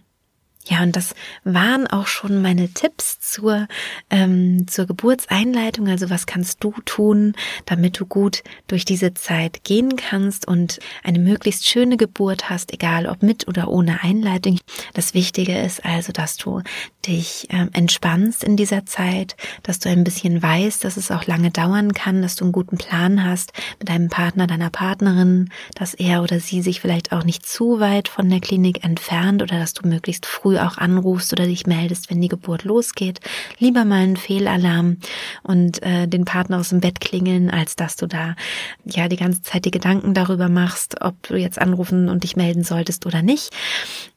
Ja, 0.67 0.83
und 0.83 0.97
das 0.97 1.15
waren 1.45 1.87
auch 1.87 2.07
schon 2.07 2.41
meine 2.41 2.71
Tipps 2.71 3.21
zur, 3.21 3.69
ähm, 4.09 4.67
zur 4.67 4.87
Geburtseinleitung. 4.87 5.89
Also 5.89 6.09
was 6.09 6.27
kannst 6.27 6.65
du 6.65 6.73
tun, 6.87 7.35
damit 7.67 8.01
du 8.01 8.07
gut 8.07 8.43
durch 8.67 8.87
diese 8.87 9.13
Zeit 9.13 9.65
gehen 9.65 9.97
kannst 9.97 10.49
und 10.49 10.79
eine 11.03 11.19
möglichst 11.19 11.69
schöne 11.69 11.99
Geburt 11.99 12.49
hast, 12.49 12.73
egal 12.73 13.07
ob 13.07 13.23
mit 13.23 13.47
oder 13.47 13.69
ohne 13.69 14.03
Einleitung. 14.03 14.59
Das 14.95 15.13
Wichtige 15.13 15.61
ist 15.61 15.85
also, 15.85 16.13
dass 16.13 16.39
du 16.39 16.63
dich 17.07 17.47
ähm, 17.51 17.69
entspannst 17.75 18.43
in 18.43 18.57
dieser 18.57 18.87
Zeit, 18.87 19.37
dass 19.63 19.79
du 19.79 19.91
ein 19.91 20.05
bisschen 20.05 20.43
weißt, 20.43 20.83
dass 20.85 20.97
es 20.97 21.11
auch 21.11 21.27
lange 21.27 21.51
dauern 21.51 21.93
kann, 21.93 22.23
dass 22.23 22.37
du 22.37 22.45
einen 22.45 22.53
guten 22.53 22.79
Plan 22.79 23.25
hast 23.25 23.53
mit 23.79 23.91
deinem 23.91 24.09
Partner, 24.09 24.47
deiner 24.47 24.71
Partnerin, 24.71 25.51
dass 25.75 25.93
er 25.93 26.23
oder 26.23 26.41
sie 26.41 26.63
sich 26.63 26.81
vielleicht 26.81 27.13
auch 27.13 27.25
nicht 27.25 27.47
zu 27.47 27.81
weit 27.81 28.09
von 28.09 28.31
der 28.31 28.41
Klinik 28.41 28.85
entfernt 28.85 29.43
oder 29.43 29.59
dass 29.59 29.75
du 29.75 29.87
möglichst 29.87 30.25
früh 30.25 30.54
früh 30.55 30.59
auch 30.59 30.79
anrufst 30.79 31.33
oder 31.33 31.47
dich 31.47 31.67
meldest, 31.67 32.11
wenn 32.11 32.21
die 32.21 32.29
Geburt 32.29 32.65
losgeht. 32.65 33.21
Lieber 33.59 33.85
mal 33.85 34.03
einen 34.03 34.17
Fehlalarm 34.17 34.99
und 35.43 35.83
äh, 35.83 36.07
den 36.07 36.25
Partner 36.25 36.59
aus 36.59 36.71
dem 36.71 36.81
Bett 36.81 37.01
klingeln, 37.01 37.51
als 37.51 37.77
dass 37.77 37.97
du 37.97 38.07
da 38.07 38.37
ja 38.85 39.09
die 39.09 39.17
ganze 39.17 39.43
Zeit 39.43 39.65
die 39.65 39.71
Gedanken 39.71 40.15
darüber 40.15 40.49
machst, 40.49 41.01
ob 41.01 41.23
du 41.27 41.37
jetzt 41.37 41.59
anrufen 41.59 42.09
und 42.09 42.25
dich 42.25 42.37
melden 42.37 42.65
solltest 42.65 43.07
oder 43.07 43.23
nicht. 43.23 43.51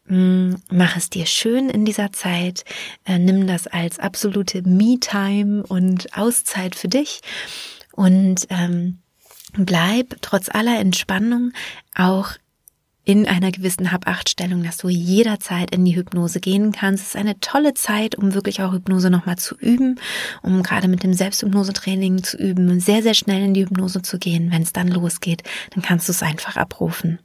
Mm, 0.07 0.55
mach 0.69 0.95
es 0.95 1.09
dir 1.09 1.25
schön 1.25 1.69
in 1.69 1.85
dieser 1.85 2.11
Zeit. 2.11 2.63
Äh, 3.05 3.19
nimm 3.19 3.47
das 3.47 3.67
als 3.67 3.99
absolute 3.99 4.61
Me-Time 4.61 5.63
und 5.67 6.15
Auszeit 6.17 6.75
für 6.75 6.87
dich. 6.87 7.21
Und 7.93 8.47
ähm, 8.49 8.99
bleib 9.53 10.17
trotz 10.21 10.49
aller 10.49 10.79
Entspannung 10.79 11.51
auch 11.95 12.33
in 13.07 13.25
einer 13.25 13.51
gewissen 13.51 13.93
Hab-Acht-Stellung, 13.93 14.63
dass 14.63 14.75
du 14.75 14.89
jederzeit 14.89 15.73
in 15.73 15.85
die 15.85 15.95
Hypnose 15.95 16.41
gehen 16.41 16.73
kannst. 16.73 17.03
Es 17.03 17.09
ist 17.09 17.15
eine 17.15 17.39
tolle 17.39 17.73
Zeit, 17.73 18.15
um 18.15 18.33
wirklich 18.33 18.61
auch 18.61 18.73
Hypnose 18.73 19.09
nochmal 19.09 19.37
zu 19.37 19.55
üben, 19.55 19.97
um 20.41 20.61
gerade 20.61 20.89
mit 20.89 21.03
dem 21.03 21.13
Selbsthypnose-Training 21.13 22.21
zu 22.21 22.35
üben, 22.35 22.81
sehr, 22.81 23.01
sehr 23.01 23.13
schnell 23.13 23.45
in 23.45 23.53
die 23.53 23.61
Hypnose 23.61 24.01
zu 24.01 24.19
gehen. 24.19 24.51
Wenn 24.51 24.61
es 24.61 24.73
dann 24.73 24.89
losgeht, 24.89 25.43
dann 25.69 25.81
kannst 25.81 26.09
du 26.09 26.11
es 26.11 26.21
einfach 26.21 26.57
abrufen. 26.57 27.19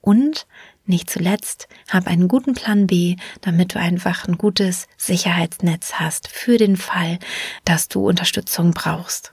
Und 0.00 0.46
nicht 0.84 1.10
zuletzt, 1.10 1.66
hab 1.90 2.06
einen 2.06 2.28
guten 2.28 2.54
Plan 2.54 2.86
B, 2.86 3.16
damit 3.40 3.74
du 3.74 3.80
einfach 3.80 4.28
ein 4.28 4.38
gutes 4.38 4.86
Sicherheitsnetz 4.96 5.94
hast 5.94 6.28
für 6.28 6.56
den 6.56 6.76
Fall, 6.76 7.18
dass 7.64 7.88
du 7.88 8.06
Unterstützung 8.06 8.70
brauchst. 8.70 9.32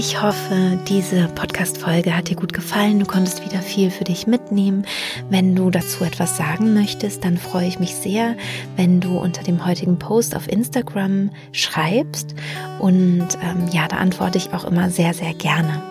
Ich 0.00 0.22
hoffe, 0.22 0.78
diese 0.86 1.26
Podcast-Folge 1.26 2.16
hat 2.16 2.28
dir 2.28 2.36
gut 2.36 2.52
gefallen. 2.52 3.00
Du 3.00 3.04
konntest 3.04 3.44
wieder 3.44 3.60
viel 3.60 3.90
für 3.90 4.04
dich 4.04 4.28
mitnehmen. 4.28 4.86
Wenn 5.28 5.56
du 5.56 5.70
dazu 5.70 6.04
etwas 6.04 6.36
sagen 6.36 6.72
möchtest, 6.72 7.24
dann 7.24 7.36
freue 7.36 7.66
ich 7.66 7.80
mich 7.80 7.96
sehr, 7.96 8.36
wenn 8.76 9.00
du 9.00 9.18
unter 9.18 9.42
dem 9.42 9.66
heutigen 9.66 9.98
Post 9.98 10.36
auf 10.36 10.48
Instagram 10.48 11.32
schreibst. 11.50 12.36
Und 12.78 13.26
ähm, 13.42 13.66
ja, 13.72 13.88
da 13.88 13.96
antworte 13.96 14.38
ich 14.38 14.52
auch 14.52 14.64
immer 14.64 14.88
sehr, 14.88 15.14
sehr 15.14 15.34
gerne. 15.34 15.82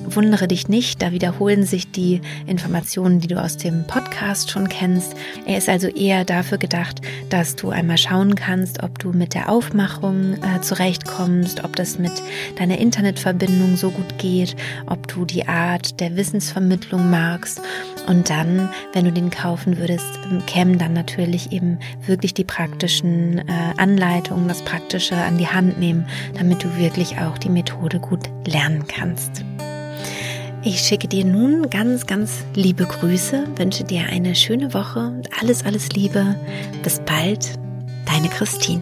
Wundere 0.06 0.48
dich 0.48 0.68
nicht, 0.68 1.02
da 1.02 1.12
wiederholen 1.12 1.64
sich 1.64 1.92
die 1.92 2.22
Informationen, 2.46 3.20
die 3.20 3.28
du 3.28 3.42
aus 3.42 3.58
dem 3.58 3.86
Podcast 3.88 4.52
schon 4.52 4.70
kennst. 4.70 5.16
Er 5.46 5.58
ist 5.58 5.70
also 5.70 5.88
eher 5.88 6.26
dafür 6.26 6.58
gedacht, 6.58 7.02
dass 7.30 7.56
du 7.56 7.70
einmal 7.70 7.98
schauen 7.98 8.36
kannst, 8.36 8.84
ob 8.84 9.00
du 9.00 9.12
mit 9.12 9.34
der 9.34 9.50
Aufmachung 9.50 10.36
äh, 10.36 10.62
zurechtkommst, 10.62 11.64
ob 11.64 11.76
das 11.76 11.98
mit 11.98 12.12
deiner 12.58 12.78
Internetverbindung 12.78 13.76
so 13.76 13.92
gut 13.92 14.18
geht, 14.18 14.56
ob 14.86 15.08
du 15.08 15.26
die 15.26 15.48
Art 15.48 16.00
der 16.00 16.16
Wissensvermittlung 16.16 17.10
magst 17.10 17.62
und 18.08 18.30
dann, 18.30 18.70
wenn 18.94 19.06
du 19.06 19.12
den 19.12 19.30
kaufen 19.30 19.78
würdest, 19.78 20.20
kämen 20.70 20.78
dann 20.78 20.94
natürlich 20.94 21.52
eben 21.52 21.80
wirklich 22.06 22.34
die 22.34 22.44
praktischen 22.44 23.40
äh, 23.40 23.44
Anleitungen, 23.78 24.48
das 24.48 24.62
Praktische 24.62 25.16
an 25.16 25.38
die 25.38 25.48
Hand 25.48 25.80
nehmen, 25.80 26.06
damit 26.38 26.64
du 26.64 26.78
wirklich 26.78 27.18
auch 27.20 27.38
die 27.38 27.50
Methode 27.50 28.00
gut 28.00 28.30
lernen 28.46 28.86
kannst. 28.88 29.44
Ich 30.62 30.82
schicke 30.82 31.08
dir 31.08 31.26
nun 31.26 31.70
ganz, 31.70 32.06
ganz 32.06 32.44
liebe 32.54 32.86
Grüße, 32.86 33.46
wünsche 33.56 33.84
dir 33.84 34.04
eine 34.12 34.36
schöne 34.36 34.74
Woche 34.74 35.00
und 35.00 35.30
alles, 35.42 35.66
alles 35.66 35.90
Liebe. 35.90 36.36
Bis 36.84 37.00
bald, 37.00 37.58
deine 38.06 38.28
Christine. 38.28 38.82